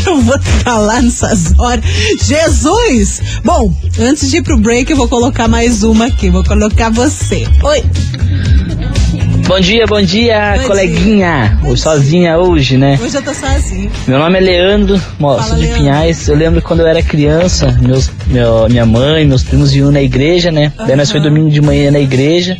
Eu 0.06 0.20
vou 0.20 0.38
falar 0.62 1.02
nessas 1.02 1.58
horas. 1.58 1.84
Jesus! 2.22 3.22
Bom, 3.42 3.74
antes 3.98 4.30
de 4.30 4.38
ir 4.38 4.42
pro 4.42 4.58
break, 4.60 4.90
eu 4.90 4.96
vou 4.96 5.08
colocar 5.08 5.48
mais 5.48 5.82
uma 5.82 6.06
aqui. 6.06 6.30
Vou 6.30 6.44
colocar 6.44 6.90
você. 6.90 7.46
Oi! 7.62 7.82
Bom 9.46 9.60
dia, 9.60 9.86
bom 9.86 10.00
dia, 10.00 10.54
Bom 10.58 10.68
coleguinha. 10.68 11.58
Hoje 11.64 11.82
sozinha 11.82 12.38
hoje, 12.38 12.76
né? 12.78 12.98
Hoje 13.00 13.16
eu 13.16 13.22
tô 13.22 13.34
sozinho. 13.34 13.90
Meu 14.06 14.18
nome 14.18 14.38
é 14.38 14.40
Leandro, 14.40 15.00
moço 15.18 15.54
de 15.54 15.60
Leandro. 15.62 15.78
Pinhais. 15.78 16.28
Eu 16.28 16.36
lembro 16.36 16.62
quando 16.62 16.80
eu 16.80 16.86
era 16.86 17.02
criança, 17.02 17.70
meus, 17.82 18.10
meu, 18.26 18.66
minha 18.68 18.86
mãe, 18.86 19.26
meus 19.26 19.42
primos 19.42 19.74
iam 19.74 19.92
na 19.92 20.00
igreja, 20.00 20.50
né? 20.50 20.72
Daí 20.86 20.96
nós 20.96 21.10
foi 21.10 21.20
domingo 21.20 21.50
de 21.50 21.60
manhã 21.60 21.90
na 21.90 22.00
igreja. 22.00 22.56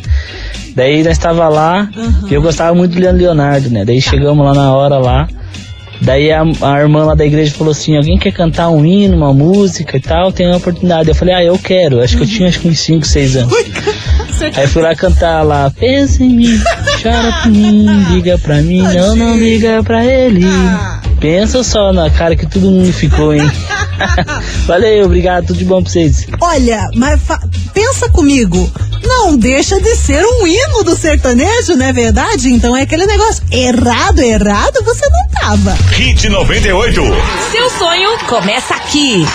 Daí 0.75 1.03
nós 1.03 1.13
estava 1.13 1.49
lá, 1.49 1.89
Aham. 1.95 2.27
e 2.29 2.33
eu 2.33 2.41
gostava 2.41 2.75
muito 2.75 2.93
do 2.93 2.99
Leandro 2.99 3.23
Leonardo, 3.23 3.69
né? 3.69 3.83
Daí 3.83 3.99
chegamos 4.01 4.45
lá 4.45 4.53
na 4.53 4.73
hora 4.73 4.97
lá. 4.97 5.27
Daí 6.01 6.31
a, 6.31 6.43
a 6.61 6.81
irmã 6.81 7.05
lá 7.05 7.15
da 7.15 7.25
igreja 7.25 7.53
falou 7.55 7.71
assim: 7.71 7.95
alguém 7.95 8.17
quer 8.17 8.31
cantar 8.31 8.69
um 8.69 8.85
hino, 8.85 9.15
uma 9.15 9.33
música 9.33 9.97
e 9.97 10.01
tal? 10.01 10.31
Tem 10.31 10.45
uma 10.45 10.57
oportunidade. 10.57 11.09
Eu 11.09 11.15
falei: 11.15 11.33
ah, 11.33 11.43
eu 11.43 11.57
quero. 11.57 12.01
Acho 12.01 12.17
que 12.17 12.23
eu 12.23 12.27
tinha 12.27 12.49
acho 12.49 12.59
que 12.59 12.67
uns 12.67 12.79
5, 12.79 13.05
6 13.05 13.35
anos. 13.37 13.53
Aí 14.55 14.67
fui 14.67 14.81
lá 14.81 14.95
cantar 14.95 15.43
lá, 15.43 15.71
pensa 15.71 16.23
em 16.23 16.29
mim, 16.35 16.61
chora 17.01 17.31
por 17.43 17.51
mim, 17.51 17.85
liga 18.11 18.37
pra 18.37 18.61
mim, 18.61 18.81
não, 18.81 19.15
não 19.15 19.37
liga 19.37 19.81
pra 19.83 20.05
ele. 20.05 20.45
Pensa 21.19 21.63
só 21.63 21.91
na 21.93 22.09
cara 22.09 22.35
que 22.35 22.45
todo 22.45 22.69
mundo 22.69 22.91
ficou, 22.91 23.33
hein? 23.33 23.49
Valeu, 24.67 25.05
obrigado, 25.05 25.47
tudo 25.47 25.57
de 25.59 25.65
bom 25.65 25.81
pra 25.81 25.91
vocês. 25.91 26.27
Olha, 26.41 26.85
mas 26.95 27.21
pensa 27.73 28.09
comigo. 28.09 28.69
não 29.03 29.37
deixa 29.37 29.79
de 29.79 29.95
ser 29.95 30.23
um 30.23 30.45
hino 30.45 30.83
do 30.83 30.95
sertanejo, 30.95 31.75
não 31.75 31.85
é 31.85 31.93
verdade? 31.93 32.49
Então 32.51 32.75
é 32.75 32.81
aquele 32.81 33.05
negócio, 33.05 33.43
errado, 33.51 34.19
errado, 34.19 34.83
você 34.83 35.07
não 35.09 35.27
tava. 35.41 35.77
Hit 35.91 36.27
98. 36.27 37.01
Seu 37.51 37.69
sonho 37.69 38.17
começa 38.27 38.75
aqui. 38.75 39.25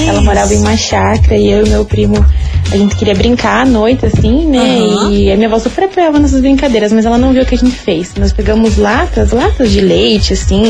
Ela 0.07 0.21
morava 0.21 0.53
em 0.53 0.57
uma 0.60 0.77
chácara 0.77 1.36
e 1.36 1.49
eu 1.49 1.65
e 1.65 1.69
meu 1.69 1.86
primo, 1.86 2.23
a 2.71 2.77
gente 2.77 2.95
queria 2.95 3.15
brincar 3.15 3.62
à 3.62 3.65
noite, 3.65 4.06
assim, 4.06 4.45
né? 4.45 4.60
Aham. 4.80 5.12
E 5.12 5.32
a 5.32 5.36
minha 5.36 5.47
avó 5.47 5.58
super 5.60 5.86
apoiava 5.86 6.19
nessas 6.19 6.41
brincadeiras, 6.41 6.91
mas 6.91 7.06
ela 7.06 7.17
não 7.17 7.32
viu 7.34 7.43
o 7.43 7.45
que 7.45 7.56
a 7.56 7.58
gente 7.58 7.75
fez. 7.75 8.13
Nós 8.19 8.34
pegamos 8.34 8.77
latas, 8.77 9.32
latas 9.32 9.71
de 9.71 9.82
leite, 9.82 10.34
assim, 10.34 10.63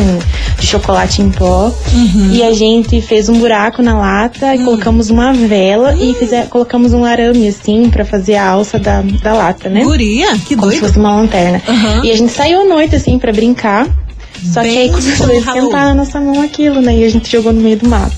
de 0.59 0.65
chocolate 0.67 1.21
em 1.21 1.29
pó, 1.31 1.71
Uhum. 1.93 2.29
e 2.31 2.43
a 2.43 2.53
gente 2.53 3.01
fez 3.01 3.29
um 3.29 3.39
buraco 3.39 3.81
na 3.81 3.97
lata 3.97 4.53
e 4.55 4.63
colocamos 4.63 5.09
uma 5.09 5.33
vela 5.33 5.95
e 5.99 6.13
fizer, 6.13 6.47
colocamos 6.47 6.93
um 6.93 7.03
arame, 7.03 7.47
assim, 7.47 7.89
pra 7.89 8.05
fazer 8.05 8.35
a 8.35 8.47
alça 8.47 8.77
da, 8.79 9.01
da 9.01 9.33
lata, 9.33 9.69
né? 9.69 9.83
Guria, 9.83 10.37
que 10.45 10.55
Como 10.55 10.71
se 10.71 10.79
fosse 10.79 10.97
uma 10.99 11.15
lanterna. 11.15 11.61
E 12.03 12.11
a 12.11 12.15
gente 12.15 12.31
saiu 12.31 12.61
à 12.61 12.65
noite, 12.65 12.95
assim, 12.95 13.17
pra 13.17 13.31
brincar. 13.31 13.87
Só 14.53 14.61
que 14.61 14.67
aí 14.67 14.75
Bem 14.75 14.91
começou 14.91 15.29
a 15.29 15.33
esquentar 15.35 15.85
na 15.85 15.93
nossa 15.95 16.19
mão 16.19 16.41
aquilo, 16.41 16.81
né? 16.81 16.95
E 16.97 17.03
a 17.03 17.09
gente 17.09 17.31
jogou 17.31 17.51
no 17.53 17.61
meio 17.61 17.77
do 17.77 17.87
mato. 17.89 18.15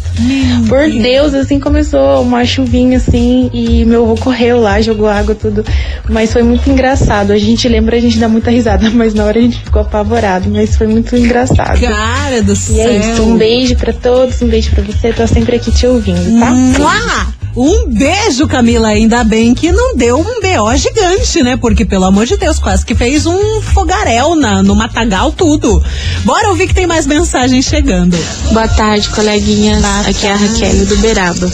Por 0.67 0.89
Deus, 0.89 1.33
assim, 1.33 1.59
começou 1.59 2.21
uma 2.21 2.45
chuvinha, 2.45 2.97
assim, 2.97 3.49
e 3.53 3.85
meu 3.85 4.03
avô 4.03 4.15
correu 4.15 4.59
lá, 4.59 4.81
jogou 4.81 5.07
água, 5.07 5.33
tudo. 5.33 5.63
Mas 6.09 6.31
foi 6.33 6.43
muito 6.43 6.69
engraçado. 6.69 7.31
A 7.31 7.37
gente 7.37 7.67
lembra, 7.67 7.97
a 7.97 7.99
gente 8.01 8.17
dá 8.17 8.27
muita 8.27 8.51
risada, 8.51 8.89
mas 8.93 9.13
na 9.13 9.23
hora 9.25 9.39
a 9.39 9.41
gente 9.41 9.59
ficou 9.63 9.81
apavorado. 9.81 10.49
Mas 10.49 10.75
foi 10.75 10.87
muito 10.87 11.15
engraçado. 11.15 11.79
Cara 11.79 12.41
do 12.43 12.53
E 12.53 12.55
céu. 12.55 12.89
é 12.89 12.97
isso, 12.97 13.23
um 13.23 13.37
beijo 13.37 13.75
pra 13.75 13.93
todos, 13.93 14.41
um 14.41 14.47
beijo 14.47 14.71
pra 14.71 14.83
você. 14.83 15.13
Tô 15.13 15.25
sempre 15.27 15.55
aqui 15.55 15.71
te 15.71 15.87
ouvindo, 15.87 16.39
tá? 16.39 16.51
Mua! 16.51 17.39
Um 17.57 17.87
beijo, 17.87 18.47
Camila. 18.47 18.89
Ainda 18.89 19.23
bem 19.23 19.53
que 19.55 19.71
não 19.71 19.95
deu 19.97 20.19
um 20.19 20.39
BO 20.39 20.75
gigante, 20.77 21.41
né? 21.41 21.57
Porque, 21.57 21.83
pelo 21.83 22.05
amor 22.05 22.25
de 22.25 22.37
Deus, 22.37 22.59
quase 22.59 22.85
que 22.85 22.93
fez 22.93 23.25
um 23.25 23.59
fogaréu 23.61 24.35
na, 24.35 24.61
no 24.61 24.75
matagal, 24.75 25.31
tudo. 25.31 25.83
Bora 26.23 26.49
ouvir 26.49 26.67
que 26.67 26.73
tem 26.73 26.85
mais 26.87 27.07
mensagens 27.07 27.65
chegando. 27.65 28.17
Boa 28.51 28.67
tarde, 28.67 29.09
coleguinhas. 29.09 29.83
Aqui 30.07 30.27
é 30.27 30.31
a 30.31 30.35
Raquel 30.35 30.85
do 30.85 30.97
Beraba. 30.97 31.51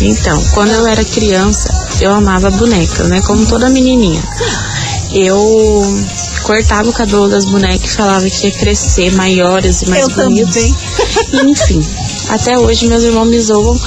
Então, 0.00 0.42
quando 0.52 0.70
eu 0.72 0.86
era 0.86 1.04
criança, 1.04 1.68
eu 2.00 2.12
amava 2.12 2.50
bonecas, 2.50 3.08
né? 3.08 3.20
Como 3.22 3.46
toda 3.46 3.68
menininha. 3.68 4.22
Eu 5.12 5.96
cortava 6.42 6.88
o 6.90 6.92
cabelo 6.92 7.28
das 7.28 7.44
bonecas 7.44 7.92
e 7.92 7.94
falava 7.96 8.28
que 8.28 8.46
ia 8.48 8.52
crescer 8.52 9.12
maiores 9.12 9.82
e 9.82 9.86
mais 9.88 10.08
Eu 10.08 10.14
bonitos. 10.16 10.54
também. 10.54 10.74
Enfim, 11.50 11.80
até 12.30 12.58
hoje 12.58 12.86
meus 12.88 13.04
irmãos 13.04 13.26
me 13.28 13.40
zoam 13.40 13.78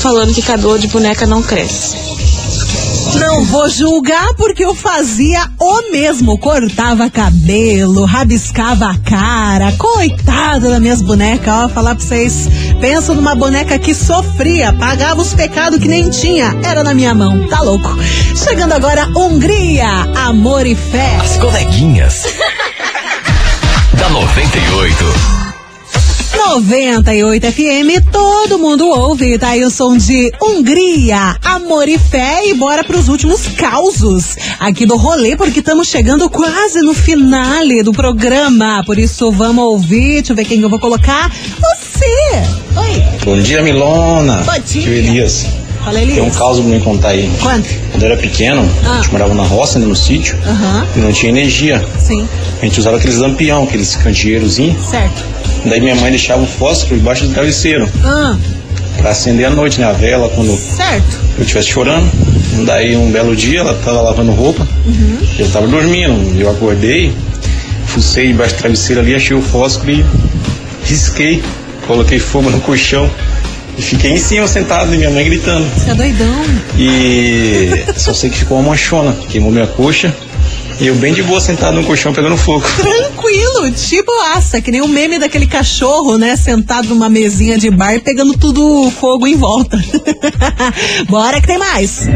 falando 0.00 0.34
que 0.34 0.42
cabelo 0.42 0.78
de 0.78 0.88
boneca 0.88 1.26
não 1.26 1.42
cresce. 1.42 2.13
Não 3.18 3.44
vou 3.44 3.68
julgar 3.68 4.34
porque 4.34 4.64
eu 4.64 4.74
fazia 4.74 5.48
o 5.58 5.90
mesmo. 5.90 6.38
Cortava 6.38 7.08
cabelo, 7.10 8.04
rabiscava 8.04 8.90
a 8.90 8.98
cara. 8.98 9.72
Coitada 9.72 10.70
das 10.70 10.80
minhas 10.80 11.02
bonecas, 11.02 11.52
ó. 11.52 11.68
Falar 11.68 11.94
pra 11.94 12.04
vocês. 12.04 12.48
Pensa 12.80 13.14
numa 13.14 13.34
boneca 13.34 13.78
que 13.78 13.94
sofria, 13.94 14.72
pagava 14.72 15.20
os 15.20 15.32
pecados 15.34 15.78
que 15.78 15.88
nem 15.88 16.10
tinha. 16.10 16.56
Era 16.64 16.82
na 16.82 16.94
minha 16.94 17.14
mão, 17.14 17.46
tá 17.48 17.60
louco. 17.60 17.88
Chegando 18.36 18.72
agora, 18.72 19.08
Hungria, 19.16 19.88
amor 20.16 20.66
e 20.66 20.74
fé. 20.74 21.16
As 21.20 21.36
coleguinhas. 21.36 22.24
da 23.98 24.08
98. 24.10 25.43
98 26.48 27.46
FM, 27.52 28.04
todo 28.12 28.58
mundo 28.58 28.86
ouve, 28.86 29.38
tá 29.38 29.48
aí 29.48 29.64
o 29.64 29.70
som 29.70 29.96
de 29.96 30.30
Hungria, 30.40 31.36
amor 31.42 31.88
e 31.88 31.98
fé 31.98 32.46
e 32.46 32.54
bora 32.54 32.84
pros 32.84 33.08
últimos 33.08 33.46
causos 33.56 34.36
aqui 34.60 34.84
do 34.84 34.96
rolê, 34.96 35.36
porque 35.36 35.60
estamos 35.60 35.88
chegando 35.88 36.28
quase 36.28 36.80
no 36.80 36.92
finale 36.92 37.82
do 37.82 37.92
programa, 37.92 38.82
por 38.84 38.98
isso 38.98 39.32
vamos 39.32 39.64
ouvir, 39.64 40.16
deixa 40.16 40.32
eu 40.32 40.36
ver 40.36 40.44
quem 40.44 40.60
eu 40.60 40.68
vou 40.68 40.78
colocar, 40.78 41.32
você! 41.58 42.42
Oi! 42.78 43.02
Bom 43.24 43.40
dia, 43.40 43.62
Milona. 43.62 44.42
Bom 44.44 44.60
dia. 44.64 44.86
Elias. 44.88 45.46
Fala, 45.82 45.98
Elias. 46.00 46.14
Tem 46.18 46.24
um 46.24 46.30
caos 46.30 46.60
pra 46.60 46.68
me 46.68 46.80
contar 46.80 47.08
aí. 47.08 47.28
Quanto? 47.40 47.68
Quando 47.90 48.02
eu 48.02 48.12
era 48.12 48.16
pequeno, 48.20 48.68
Ah. 48.84 48.92
a 48.92 48.96
gente 48.98 49.10
morava 49.12 49.34
na 49.34 49.42
roça, 49.44 49.78
né, 49.78 49.86
no 49.86 49.96
sítio, 49.96 50.36
Aham, 50.46 50.86
e 50.94 50.98
não 51.00 51.10
tinha 51.10 51.30
energia. 51.32 51.84
sim, 51.98 52.28
A 52.60 52.64
gente 52.66 52.78
usava 52.78 52.98
aqueles 52.98 53.16
lampião, 53.16 53.64
aqueles 53.64 53.96
candeeirozinhos. 53.96 54.84
certo. 54.84 55.34
Daí 55.64 55.80
minha 55.80 55.94
mãe 55.96 56.10
deixava 56.10 56.42
o 56.42 56.46
fósforo 56.46 56.96
debaixo 56.96 57.26
do 57.26 57.32
travesseiro 57.32 57.88
Ah, 58.04 58.36
pra 58.98 59.10
acender 59.10 59.46
à 59.46 59.50
noite, 59.50 59.80
né? 59.80 59.86
A 59.86 59.92
vela 59.92 60.28
quando 60.34 60.56
certo. 60.58 61.18
eu 61.38 61.42
estivesse 61.42 61.68
chorando. 61.68 62.10
Daí 62.66 62.96
um 62.96 63.10
belo 63.10 63.34
dia 63.34 63.60
ela 63.60 63.74
tava 63.84 64.00
lavando 64.00 64.30
roupa, 64.32 64.66
Uhum. 64.86 65.18
eu 65.38 65.48
tava 65.50 65.66
dormindo. 65.66 66.38
Eu 66.38 66.50
acordei, 66.50 67.12
fucei 67.86 68.28
debaixo 68.28 68.54
do 68.54 68.58
travesseiro 68.58 69.00
ali, 69.00 69.14
achei 69.14 69.36
o 69.36 69.42
fósforo 69.42 69.90
e 69.90 70.04
risquei. 70.84 71.42
Coloquei 71.86 72.18
fogo 72.18 72.48
no 72.50 72.60
colchão 72.60 73.10
e 73.76 73.82
fiquei 73.82 74.12
em 74.12 74.16
cima 74.16 74.46
sentado 74.46 74.94
e 74.94 74.96
minha 74.96 75.10
mãe 75.10 75.24
gritando. 75.24 75.66
Você 75.76 75.90
é 75.90 75.94
doidão. 75.94 76.44
E 76.78 77.84
só 77.96 78.14
sei 78.14 78.30
que 78.30 78.38
ficou 78.38 78.58
uma 78.58 78.70
manchona, 78.70 79.14
queimou 79.28 79.50
minha 79.50 79.66
coxa. 79.66 80.14
E 80.80 80.86
eu 80.88 80.94
bem 80.96 81.12
de 81.14 81.22
boa 81.22 81.40
sentado 81.40 81.76
no 81.76 81.84
colchão 81.84 82.12
pegando 82.12 82.36
fogo. 82.36 82.64
Tranquilo, 82.76 83.70
tipo 83.70 84.10
aça, 84.34 84.60
que 84.60 84.70
nem 84.70 84.80
o 84.82 84.88
meme 84.88 85.18
daquele 85.18 85.46
cachorro, 85.46 86.18
né? 86.18 86.34
Sentado 86.36 86.88
numa 86.88 87.08
mesinha 87.08 87.56
de 87.56 87.70
bar 87.70 88.00
pegando 88.00 88.36
tudo 88.36 88.90
fogo 88.90 89.26
em 89.26 89.36
volta. 89.36 89.78
Bora 91.08 91.40
que 91.40 91.46
tem 91.46 91.58
mais. 91.58 92.08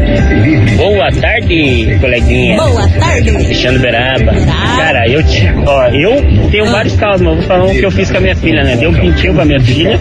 Boa 0.77 1.11
tarde, 1.13 1.97
coleguinha. 2.01 2.57
Boa 2.57 2.87
tarde. 2.99 3.29
Alexandre 3.29 3.79
Beraba. 3.79 4.33
Cara, 4.75 5.07
eu, 5.09 5.23
te- 5.23 5.47
ó, 5.65 5.87
eu 5.87 6.49
tenho 6.51 6.65
vários 6.69 6.95
casos, 6.95 7.21
mas 7.21 7.31
eu 7.35 7.39
vou 7.39 7.47
falar 7.47 7.65
um 7.65 7.73
que 7.73 7.85
eu 7.85 7.91
fiz 7.91 8.11
com 8.11 8.17
a 8.17 8.21
minha 8.21 8.35
filha, 8.35 8.63
né? 8.63 8.75
Dei 8.75 8.87
um 8.87 8.93
pintinho 8.93 9.33
pra 9.33 9.45
minha 9.45 9.61
filha. 9.61 9.99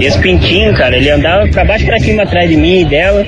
Esse 0.00 0.18
pintinho, 0.18 0.74
cara, 0.74 0.96
ele 0.96 1.10
andava 1.10 1.46
pra 1.48 1.64
baixo 1.64 1.84
e 1.84 1.86
pra 1.86 1.98
cima 2.00 2.24
atrás 2.24 2.50
de 2.50 2.56
mim 2.56 2.80
e 2.80 2.84
dela. 2.84 3.24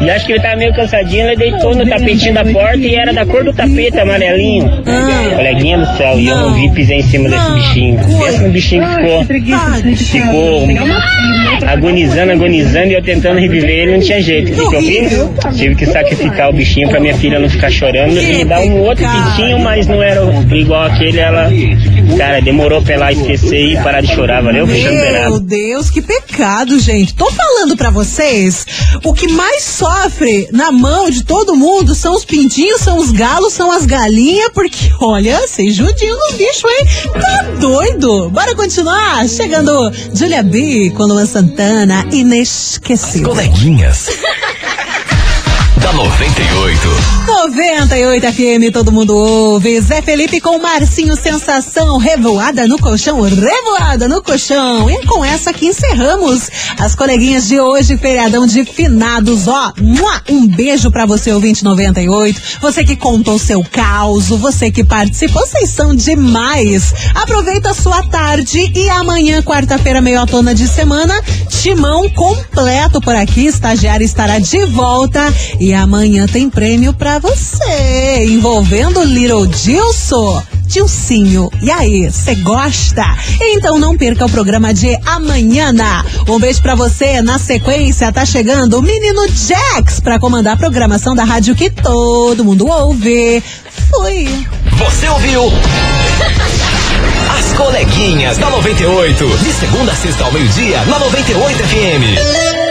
E 0.00 0.10
acho 0.10 0.26
que 0.26 0.32
ele 0.32 0.40
tava 0.42 0.56
meio 0.56 0.74
cansadinho, 0.74 1.26
ele 1.28 1.36
deitou 1.36 1.74
no 1.74 1.86
tapetinho 1.88 2.34
da 2.34 2.44
porta 2.44 2.78
e 2.78 2.94
era 2.94 3.12
da 3.12 3.24
cor 3.24 3.44
do 3.44 3.52
tapete 3.52 3.91
amarelinho. 4.00 4.82
Coleguinha 5.36 5.78
do 5.78 5.96
céu, 5.96 6.18
e 6.18 6.28
eu 6.28 6.36
não 6.36 6.54
vi, 6.54 6.70
pisei 6.70 6.98
em 6.98 7.02
cima 7.02 7.28
desse 7.28 7.52
bichinho. 7.52 8.00
Pensa 8.18 8.42
no 8.42 8.50
bichinho 8.50 8.84
que 8.84 9.96
ficou, 9.96 10.66
ficou 10.66 10.66
agonizando, 11.66 12.32
agonizando 12.32 12.86
e 12.88 12.94
eu 12.94 13.02
tentando 13.02 13.38
reviver 13.38 13.70
ele, 13.70 13.92
não 13.92 14.00
tinha 14.00 14.22
jeito. 14.22 14.52
O 14.52 14.70
que, 14.70 14.76
eu 14.76 14.82
fiz? 14.82 15.58
Tive 15.58 15.74
que 15.74 15.86
sacrificar 15.86 16.50
o 16.50 16.52
bichinho 16.52 16.88
pra 16.88 17.00
minha 17.00 17.14
filha 17.14 17.38
não 17.38 17.48
ficar 17.48 17.70
chorando 17.70 18.16
e 18.18 18.44
dar 18.44 18.60
um 18.60 18.80
outro 18.80 19.04
pintinho, 19.04 19.58
mas 19.60 19.86
não 19.86 20.02
era 20.02 20.20
igual 20.52 20.84
aquele, 20.84 21.18
ela. 21.18 21.50
Cara, 22.16 22.40
demorou 22.40 22.82
pra 22.82 22.94
ela 22.94 23.12
esquecer 23.12 23.72
e 23.72 23.76
parar 23.76 24.00
de 24.00 24.14
chorar, 24.14 24.42
valeu? 24.42 24.66
Meu. 24.66 25.40
Deus, 25.40 25.90
que 25.90 26.00
pecado, 26.02 26.78
gente. 26.78 27.14
Tô 27.14 27.30
falando 27.30 27.76
pra 27.76 27.90
vocês, 27.90 28.66
o 29.04 29.12
que 29.12 29.28
mais 29.28 29.62
sofre 29.64 30.48
na 30.52 30.70
mão 30.72 31.10
de 31.10 31.24
todo 31.24 31.56
mundo 31.56 31.94
são 31.94 32.14
os 32.14 32.24
pintinhos, 32.24 32.80
são 32.80 32.98
os 32.98 33.10
galos, 33.10 33.52
são 33.52 33.70
as 33.70 33.81
galinhas, 33.86 34.50
porque, 34.54 34.90
olha, 35.00 35.40
vocês 35.40 35.74
judiam 35.74 36.16
no 36.16 36.36
bicho, 36.36 36.66
hein? 36.68 36.86
Tá 37.12 37.42
doido? 37.60 38.30
Bora 38.30 38.54
continuar? 38.54 39.28
Chegando 39.28 39.90
Julia 40.14 40.42
B 40.42 40.90
com 40.96 41.04
Luan 41.04 41.26
Santana, 41.26 42.06
inesquecível. 42.12 43.28
Coleguinhas. 43.30 44.08
Da 45.92 46.04
98. 46.04 47.22
98 47.26 48.32
FM, 48.32 48.72
todo 48.72 48.92
mundo 48.92 49.16
ouve. 49.16 49.80
Zé 49.80 50.02
Felipe 50.02 50.40
com 50.40 50.58
Marcinho 50.58 51.16
Sensação, 51.16 51.98
revoada 51.98 52.66
no 52.66 52.78
colchão, 52.78 53.20
revoada 53.22 54.08
no 54.08 54.22
colchão. 54.22 54.90
E 54.90 55.06
com 55.06 55.24
essa 55.24 55.52
que 55.52 55.66
encerramos 55.66 56.50
as 56.78 56.94
coleguinhas 56.94 57.46
de 57.46 57.60
hoje, 57.60 57.96
feriadão 57.96 58.46
de 58.46 58.64
finados, 58.64 59.46
ó. 59.48 59.72
Um 60.28 60.46
beijo 60.46 60.90
pra 60.90 61.06
você, 61.06 61.32
ouvinte 61.32 61.62
98. 61.62 62.40
Você 62.60 62.84
que 62.84 62.96
contou 62.96 63.38
seu 63.38 63.62
caos, 63.62 64.28
você 64.28 64.70
que 64.70 64.84
participou, 64.84 65.46
vocês 65.46 65.70
são 65.70 65.94
demais. 65.94 66.92
Aproveita 67.14 67.70
a 67.70 67.74
sua 67.74 68.02
tarde 68.04 68.72
e 68.74 68.88
amanhã, 68.90 69.42
quarta-feira, 69.42 70.00
meio 70.00 70.24
tona 70.26 70.54
de 70.54 70.66
semana, 70.68 71.14
timão 71.48 72.08
completo 72.10 73.00
por 73.00 73.14
aqui. 73.14 73.46
Estagiário 73.46 74.04
estará 74.04 74.38
de 74.38 74.64
volta 74.66 75.22
e 75.60 75.72
amanhã 75.82 76.26
tem 76.26 76.48
prêmio 76.48 76.94
pra 76.94 77.18
você, 77.18 78.24
envolvendo 78.24 79.02
Little 79.02 79.46
Dilson. 79.46 80.42
Dilcinho, 80.66 81.50
e 81.60 81.70
aí, 81.70 82.10
você 82.10 82.34
gosta? 82.36 83.04
Então 83.40 83.78
não 83.78 83.96
perca 83.96 84.24
o 84.24 84.30
programa 84.30 84.72
de 84.72 84.96
amanhã. 85.04 85.70
Um 86.26 86.38
beijo 86.38 86.62
pra 86.62 86.74
você. 86.74 87.20
Na 87.20 87.38
sequência, 87.38 88.10
tá 88.10 88.24
chegando 88.24 88.78
o 88.78 88.82
menino 88.82 89.26
Jax 89.28 90.00
pra 90.00 90.18
comandar 90.18 90.54
a 90.54 90.56
programação 90.56 91.14
da 91.14 91.24
rádio 91.24 91.54
que 91.54 91.68
todo 91.68 92.44
mundo 92.44 92.66
ouve. 92.68 93.42
Fui. 93.90 94.46
Você 94.78 95.08
ouviu? 95.08 95.42
As 97.38 97.52
coleguinhas 97.52 98.38
da 98.38 98.48
98. 98.48 99.26
De 99.38 99.52
segunda 99.52 99.92
a 99.92 99.96
sexta 99.96 100.24
ao 100.24 100.32
meio-dia, 100.32 100.82
na 100.86 100.98
98 101.00 101.58
FM. 101.58 102.61